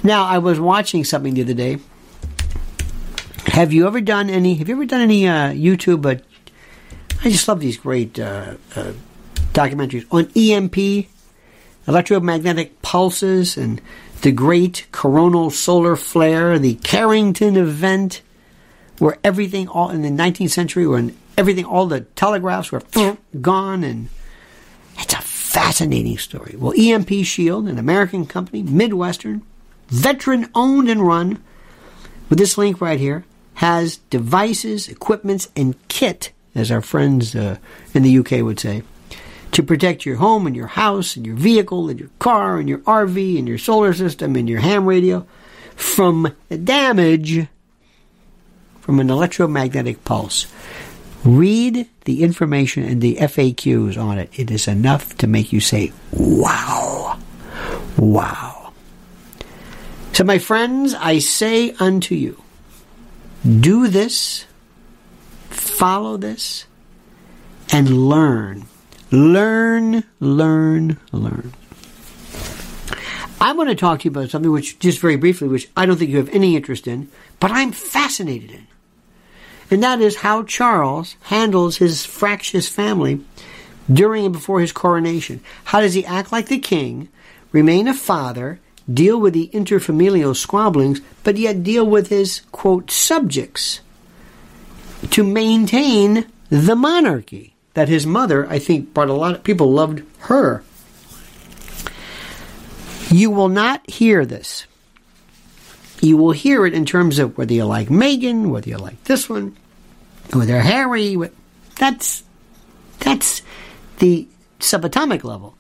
Now, 0.04 0.26
I 0.26 0.38
was 0.38 0.60
watching 0.60 1.04
something 1.04 1.34
the 1.34 1.42
other 1.42 1.54
day. 1.54 1.80
Have 3.48 3.74
you 3.74 3.88
ever 3.88 4.02
done 4.02 4.30
any? 4.30 4.56
Have 4.56 4.70
you 4.70 4.76
ever 4.76 4.86
done 4.86 5.02
any 5.02 5.28
uh, 5.28 5.52
YouTube? 5.52 6.02
But 6.02 6.24
I 7.24 7.30
just 7.30 7.48
love 7.48 7.60
these 7.60 7.78
great 7.78 8.20
uh, 8.20 8.56
uh, 8.76 8.94
documentaries 9.54 10.06
on 10.12 10.30
EMP, 10.36 11.08
electromagnetic 11.88 12.82
pulses, 12.82 13.58
and 13.58 13.82
the 14.22 14.32
great 14.32 14.86
coronal 14.92 15.50
solar 15.50 15.96
flare, 15.96 16.60
the 16.60 16.76
Carrington 16.76 17.58
event, 17.58 18.22
where 19.00 19.18
everything 19.24 19.68
all 19.68 19.90
in 19.90 20.02
the 20.02 20.10
19th 20.10 20.52
century, 20.52 20.88
when 20.88 21.16
everything, 21.38 21.66
all 21.66 21.86
the 21.88 22.02
telegraphs 22.02 22.72
were 22.72 22.82
gone, 23.42 23.84
and 23.84 24.10
it's 24.98 25.14
a 25.14 25.22
fascinating 25.22 26.18
story. 26.18 26.56
Well, 26.58 26.74
EMP 26.78 27.10
Shield, 27.24 27.68
an 27.68 27.78
American 27.78 28.26
company, 28.26 28.64
Midwestern, 28.64 29.42
veteran 29.88 30.50
owned 30.56 30.90
and 30.90 31.06
run, 31.06 31.44
with 32.30 32.40
this 32.40 32.58
link 32.58 32.82
right 32.82 33.00
here, 33.00 33.26
has 33.56 33.98
devices, 34.10 34.88
equipments, 34.90 35.50
and 35.56 35.76
kit, 35.88 36.32
as 36.54 36.72
our 36.72 36.82
friends 36.82 37.36
uh, 37.36 37.58
in 37.94 38.04
the 38.04 38.18
UK 38.18 38.44
would 38.44 38.60
say, 38.60 38.84
to 39.52 39.64
protect 39.64 40.06
your 40.06 40.18
home 40.18 40.48
and 40.48 40.56
your 40.56 40.68
house 40.68 41.16
and 41.16 41.26
your 41.26 41.36
vehicle 41.36 41.88
and 41.90 42.00
your 42.00 42.10
car 42.20 42.60
and 42.60 42.68
your 42.68 42.80
RV 42.80 43.40
and 43.40 43.48
your 43.48 43.58
solar 43.58 43.94
system 43.94 44.36
and 44.36 44.50
your 44.50 44.60
ham 44.60 44.86
radio 44.86 45.26
from 45.76 46.34
damage 46.64 47.48
from 48.86 49.00
an 49.00 49.10
electromagnetic 49.10 50.06
pulse. 50.06 50.46
Read 51.24 51.90
the 52.04 52.22
information 52.22 52.84
and 52.84 53.02
the 53.02 53.16
FAQs 53.16 53.98
on 53.98 54.20
it. 54.20 54.30
It 54.40 54.52
is 54.52 54.68
enough 54.68 55.18
to 55.18 55.26
make 55.26 55.52
you 55.52 55.60
say, 55.60 55.92
wow, 56.12 57.18
wow. 57.98 58.74
So, 60.14 60.24
my 60.24 60.38
friends, 60.38 60.94
I 60.94 61.18
say 61.18 61.72
unto 61.80 62.14
you, 62.14 62.44
do 63.44 63.88
this, 63.88 64.46
follow 65.50 66.16
this, 66.18 66.66
and 67.72 68.08
learn. 68.08 68.68
Learn, 69.10 70.04
learn, 70.20 71.00
learn. 71.12 71.54
I 73.42 73.52
want 73.54 73.70
to 73.70 73.76
talk 73.76 74.02
to 74.02 74.06
you 74.06 74.12
about 74.12 74.30
something 74.30 74.52
which, 74.52 74.78
just 74.78 75.00
very 75.00 75.16
briefly, 75.16 75.48
which 75.48 75.70
I 75.76 75.88
don't 75.88 75.98
think 75.98 76.12
you 76.12 76.18
have 76.18 76.30
any 76.30 76.56
interest 76.56 76.86
in, 76.86 77.10
but 77.40 77.50
I'm 77.50 77.72
fascinated 77.72 78.52
in. 78.52 78.68
And 79.72 79.82
that 79.82 80.02
is 80.02 80.18
how 80.18 80.44
Charles 80.44 81.16
handles 81.24 81.78
his 81.78 82.06
fractious 82.06 82.68
family 82.68 83.22
during 83.92 84.26
and 84.26 84.34
before 84.34 84.60
his 84.60 84.72
coronation. 84.72 85.42
How 85.66 85.82
does 85.82 85.94
he 85.94 86.06
act 86.06 86.32
like 86.32 86.48
the 86.48 86.60
king, 86.60 87.10
remain 87.52 87.88
a 87.88 87.94
father, 87.94 88.60
deal 88.92 89.20
with 89.20 89.34
the 89.34 89.50
interfamilial 89.54 90.36
squabblings, 90.36 91.02
but 91.24 91.38
yet 91.38 91.64
deal 91.64 91.86
with 91.86 92.10
his, 92.10 92.42
quote, 92.52 92.92
subjects 92.92 93.82
to 95.10 95.24
maintain 95.24 96.28
the 96.50 96.76
monarchy 96.76 97.56
that 97.74 97.90
his 97.90 98.06
mother, 98.06 98.48
I 98.48 98.60
think, 98.60 98.94
brought 98.94 99.10
a 99.10 99.14
lot 99.14 99.36
of 99.36 99.44
people 99.44 99.72
loved 99.72 100.04
her. 100.20 100.64
You 103.10 103.32
will 103.32 103.50
not 103.50 103.88
hear 103.90 104.26
this. 104.26 104.66
You 106.02 106.18
will 106.18 106.32
hear 106.32 106.66
it 106.66 106.74
in 106.74 106.86
terms 106.86 107.20
of 107.20 107.38
whether 107.38 107.54
you 107.54 107.66
like 107.66 107.88
Meghan, 107.88 108.50
whether 108.50 108.70
you 108.70 108.78
like 108.78 109.04
this 109.06 109.30
one, 109.30 109.56
whether 110.34 110.60
Harry. 110.60 111.18
That's 111.78 112.24
that's 113.00 113.42
the 114.00 114.28
subatomic 114.60 115.24
level. 115.24 115.56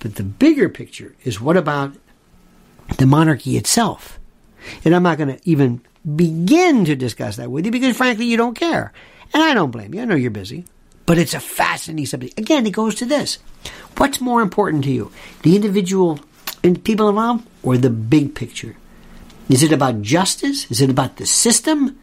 But 0.00 0.14
the 0.14 0.22
bigger 0.22 0.68
picture 0.68 1.14
is 1.24 1.40
what 1.40 1.56
about 1.56 1.94
the 2.98 3.06
monarchy 3.06 3.56
itself? 3.56 4.18
And 4.84 4.94
I'm 4.94 5.02
not 5.02 5.18
going 5.18 5.36
to 5.36 5.48
even 5.48 5.82
begin 6.16 6.84
to 6.86 6.96
discuss 6.96 7.36
that 7.36 7.50
with 7.50 7.66
you 7.66 7.72
because, 7.72 7.96
frankly, 7.96 8.26
you 8.26 8.36
don't 8.36 8.58
care. 8.58 8.92
And 9.32 9.42
I 9.42 9.54
don't 9.54 9.70
blame 9.70 9.94
you. 9.94 10.02
I 10.02 10.04
know 10.04 10.14
you're 10.14 10.30
busy. 10.30 10.64
But 11.06 11.18
it's 11.18 11.34
a 11.34 11.40
fascinating 11.40 12.06
subject. 12.06 12.38
Again, 12.38 12.66
it 12.66 12.70
goes 12.70 12.94
to 12.96 13.04
this 13.04 13.38
What's 13.96 14.20
more 14.20 14.42
important 14.42 14.84
to 14.84 14.90
you? 14.90 15.12
The 15.42 15.56
individual 15.56 16.20
and 16.62 16.82
people 16.82 17.08
involved 17.08 17.46
or 17.62 17.76
the 17.76 17.90
big 17.90 18.34
picture? 18.34 18.76
Is 19.50 19.64
it 19.64 19.72
about 19.72 20.00
justice? 20.00 20.70
Is 20.70 20.80
it 20.80 20.90
about 20.90 21.16
the 21.16 21.26
system? 21.26 21.98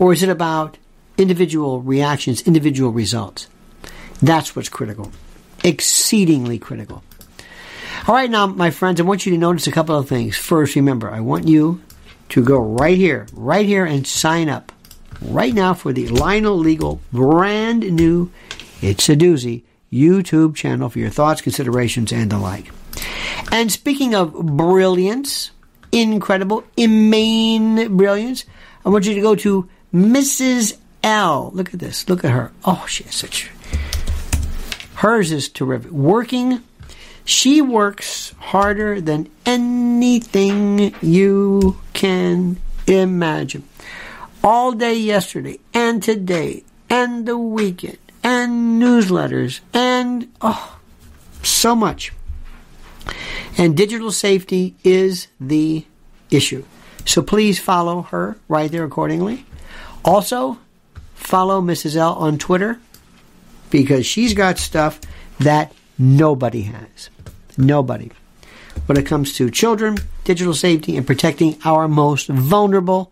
Or 0.00 0.12
is 0.12 0.24
it 0.24 0.28
about 0.28 0.78
individual 1.16 1.80
reactions, 1.80 2.42
individual 2.42 2.90
results? 2.90 3.46
That's 4.20 4.56
what's 4.56 4.68
critical. 4.68 5.12
Exceedingly 5.62 6.58
critical. 6.58 7.04
All 8.08 8.16
right, 8.16 8.28
now, 8.28 8.48
my 8.48 8.70
friends, 8.70 9.00
I 9.00 9.04
want 9.04 9.26
you 9.26 9.32
to 9.32 9.38
notice 9.38 9.68
a 9.68 9.72
couple 9.72 9.96
of 9.96 10.08
things. 10.08 10.36
First, 10.36 10.74
remember, 10.74 11.08
I 11.08 11.20
want 11.20 11.46
you 11.46 11.80
to 12.30 12.42
go 12.42 12.58
right 12.58 12.96
here, 12.96 13.28
right 13.32 13.64
here, 13.64 13.84
and 13.84 14.04
sign 14.04 14.48
up 14.48 14.72
right 15.22 15.54
now 15.54 15.74
for 15.74 15.92
the 15.92 16.08
Lionel 16.08 16.58
Legal 16.58 17.00
brand 17.12 17.92
new 17.92 18.32
It's 18.82 19.08
a 19.08 19.14
Doozy 19.14 19.62
YouTube 19.92 20.56
channel 20.56 20.88
for 20.88 20.98
your 20.98 21.10
thoughts, 21.10 21.42
considerations, 21.42 22.12
and 22.12 22.30
the 22.30 22.38
like. 22.38 22.72
And 23.52 23.70
speaking 23.70 24.16
of 24.16 24.34
brilliance, 24.34 25.52
incredible, 25.92 26.64
immane 26.76 27.96
brilliance, 27.96 28.44
I 28.84 28.90
want 28.90 29.06
you 29.06 29.14
to 29.14 29.20
go 29.20 29.34
to 29.36 29.68
Mrs. 29.92 30.76
L. 31.02 31.50
Look 31.54 31.72
at 31.74 31.80
this. 31.80 32.08
Look 32.08 32.24
at 32.24 32.30
her. 32.30 32.52
Oh, 32.64 32.84
she 32.88 33.04
has 33.04 33.14
such. 33.14 33.50
Hers 34.94 35.30
is 35.30 35.48
terrific. 35.48 35.90
Working, 35.90 36.62
she 37.24 37.62
works 37.62 38.34
harder 38.38 39.00
than 39.00 39.30
anything 39.46 40.94
you 41.00 41.78
can 41.92 42.56
imagine. 42.86 43.64
All 44.42 44.72
day 44.72 44.94
yesterday 44.94 45.60
and 45.74 46.02
today 46.02 46.64
and 46.88 47.26
the 47.26 47.38
weekend 47.38 47.98
and 48.22 48.80
newsletters 48.82 49.60
and 49.72 50.32
oh, 50.40 50.78
so 51.42 51.74
much. 51.76 52.12
And 53.58 53.76
digital 53.76 54.12
safety 54.12 54.76
is 54.84 55.26
the 55.40 55.84
issue. 56.30 56.64
So 57.04 57.22
please 57.22 57.58
follow 57.58 58.02
her 58.02 58.38
right 58.48 58.70
there 58.70 58.84
accordingly. 58.84 59.44
Also, 60.04 60.58
follow 61.14 61.60
Mrs. 61.60 61.96
L 61.96 62.14
on 62.14 62.38
Twitter 62.38 62.78
because 63.70 64.06
she's 64.06 64.32
got 64.32 64.58
stuff 64.58 65.00
that 65.40 65.72
nobody 65.98 66.62
has. 66.62 67.10
Nobody. 67.56 68.12
When 68.86 68.96
it 68.96 69.06
comes 69.06 69.34
to 69.34 69.50
children, 69.50 69.98
digital 70.24 70.54
safety, 70.54 70.96
and 70.96 71.06
protecting 71.06 71.58
our 71.64 71.88
most 71.88 72.28
vulnerable 72.28 73.10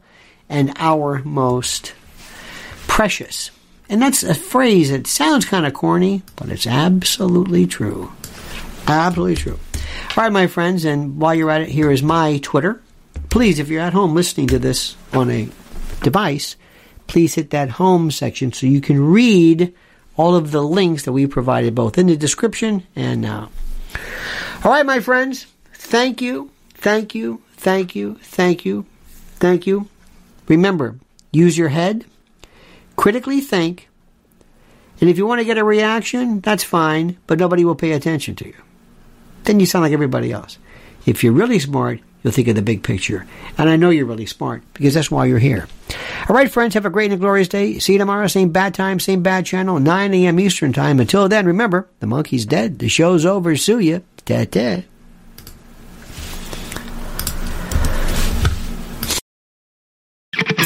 and 0.48 0.72
our 0.76 1.22
most 1.24 1.92
precious. 2.86 3.50
And 3.88 4.00
that's 4.00 4.22
a 4.22 4.34
phrase 4.34 4.90
that 4.90 5.06
sounds 5.06 5.44
kind 5.44 5.66
of 5.66 5.74
corny, 5.74 6.22
but 6.36 6.48
it's 6.50 6.66
absolutely 6.66 7.66
true. 7.66 8.12
Absolutely 8.86 9.36
true. 9.36 9.58
All 10.16 10.24
right, 10.24 10.32
my 10.32 10.46
friends, 10.46 10.84
and 10.84 11.18
while 11.18 11.34
you're 11.34 11.50
at 11.50 11.62
it, 11.62 11.68
here 11.68 11.90
is 11.90 12.02
my 12.02 12.38
Twitter. 12.38 12.80
Please, 13.28 13.58
if 13.58 13.68
you're 13.68 13.82
at 13.82 13.92
home 13.92 14.14
listening 14.14 14.46
to 14.48 14.58
this 14.58 14.96
on 15.12 15.30
a 15.30 15.48
device, 16.02 16.56
please 17.06 17.34
hit 17.34 17.50
that 17.50 17.70
home 17.70 18.10
section 18.10 18.52
so 18.52 18.66
you 18.66 18.80
can 18.80 18.98
read 19.00 19.74
all 20.16 20.34
of 20.34 20.50
the 20.50 20.62
links 20.62 21.04
that 21.04 21.12
we 21.12 21.26
provided 21.26 21.74
both 21.74 21.98
in 21.98 22.06
the 22.06 22.16
description 22.16 22.82
and 22.96 23.20
now. 23.20 23.50
All 24.64 24.72
right, 24.72 24.86
my 24.86 25.00
friends, 25.00 25.46
thank 25.74 26.22
you, 26.22 26.50
thank 26.74 27.14
you, 27.14 27.42
thank 27.56 27.94
you, 27.94 28.16
thank 28.22 28.64
you, 28.64 28.86
thank 29.36 29.66
you. 29.66 29.88
Remember, 30.48 30.96
use 31.32 31.58
your 31.58 31.68
head, 31.68 32.06
critically 32.96 33.40
think, 33.40 33.88
and 35.00 35.10
if 35.10 35.18
you 35.18 35.26
want 35.26 35.40
to 35.40 35.44
get 35.44 35.58
a 35.58 35.64
reaction, 35.64 36.40
that's 36.40 36.64
fine, 36.64 37.18
but 37.26 37.38
nobody 37.38 37.64
will 37.64 37.74
pay 37.74 37.92
attention 37.92 38.34
to 38.36 38.46
you. 38.46 38.54
Then 39.46 39.60
you 39.60 39.66
sound 39.66 39.84
like 39.84 39.92
everybody 39.92 40.32
else. 40.32 40.58
If 41.06 41.22
you're 41.22 41.32
really 41.32 41.60
smart, 41.60 42.00
you'll 42.22 42.32
think 42.32 42.48
of 42.48 42.56
the 42.56 42.62
big 42.62 42.82
picture. 42.82 43.26
And 43.56 43.70
I 43.70 43.76
know 43.76 43.90
you're 43.90 44.04
really 44.04 44.26
smart 44.26 44.62
because 44.74 44.94
that's 44.94 45.10
why 45.10 45.26
you're 45.26 45.38
here. 45.38 45.68
All 46.28 46.34
right, 46.34 46.50
friends, 46.50 46.74
have 46.74 46.84
a 46.84 46.90
great 46.90 47.12
and 47.12 47.20
glorious 47.20 47.46
day. 47.46 47.78
See 47.78 47.92
you 47.92 47.98
tomorrow, 47.98 48.26
same 48.26 48.50
bad 48.50 48.74
time, 48.74 48.98
same 48.98 49.22
bad 49.22 49.46
channel, 49.46 49.78
9 49.78 50.14
a.m. 50.14 50.40
Eastern 50.40 50.72
Time. 50.72 50.98
Until 50.98 51.28
then, 51.28 51.46
remember, 51.46 51.88
the 52.00 52.08
monkey's 52.08 52.44
dead. 52.44 52.80
The 52.80 52.88
show's 52.88 53.24
over. 53.24 53.56
Sue 53.56 53.78
ya. 53.78 54.00
Ta-ta. 54.24 54.82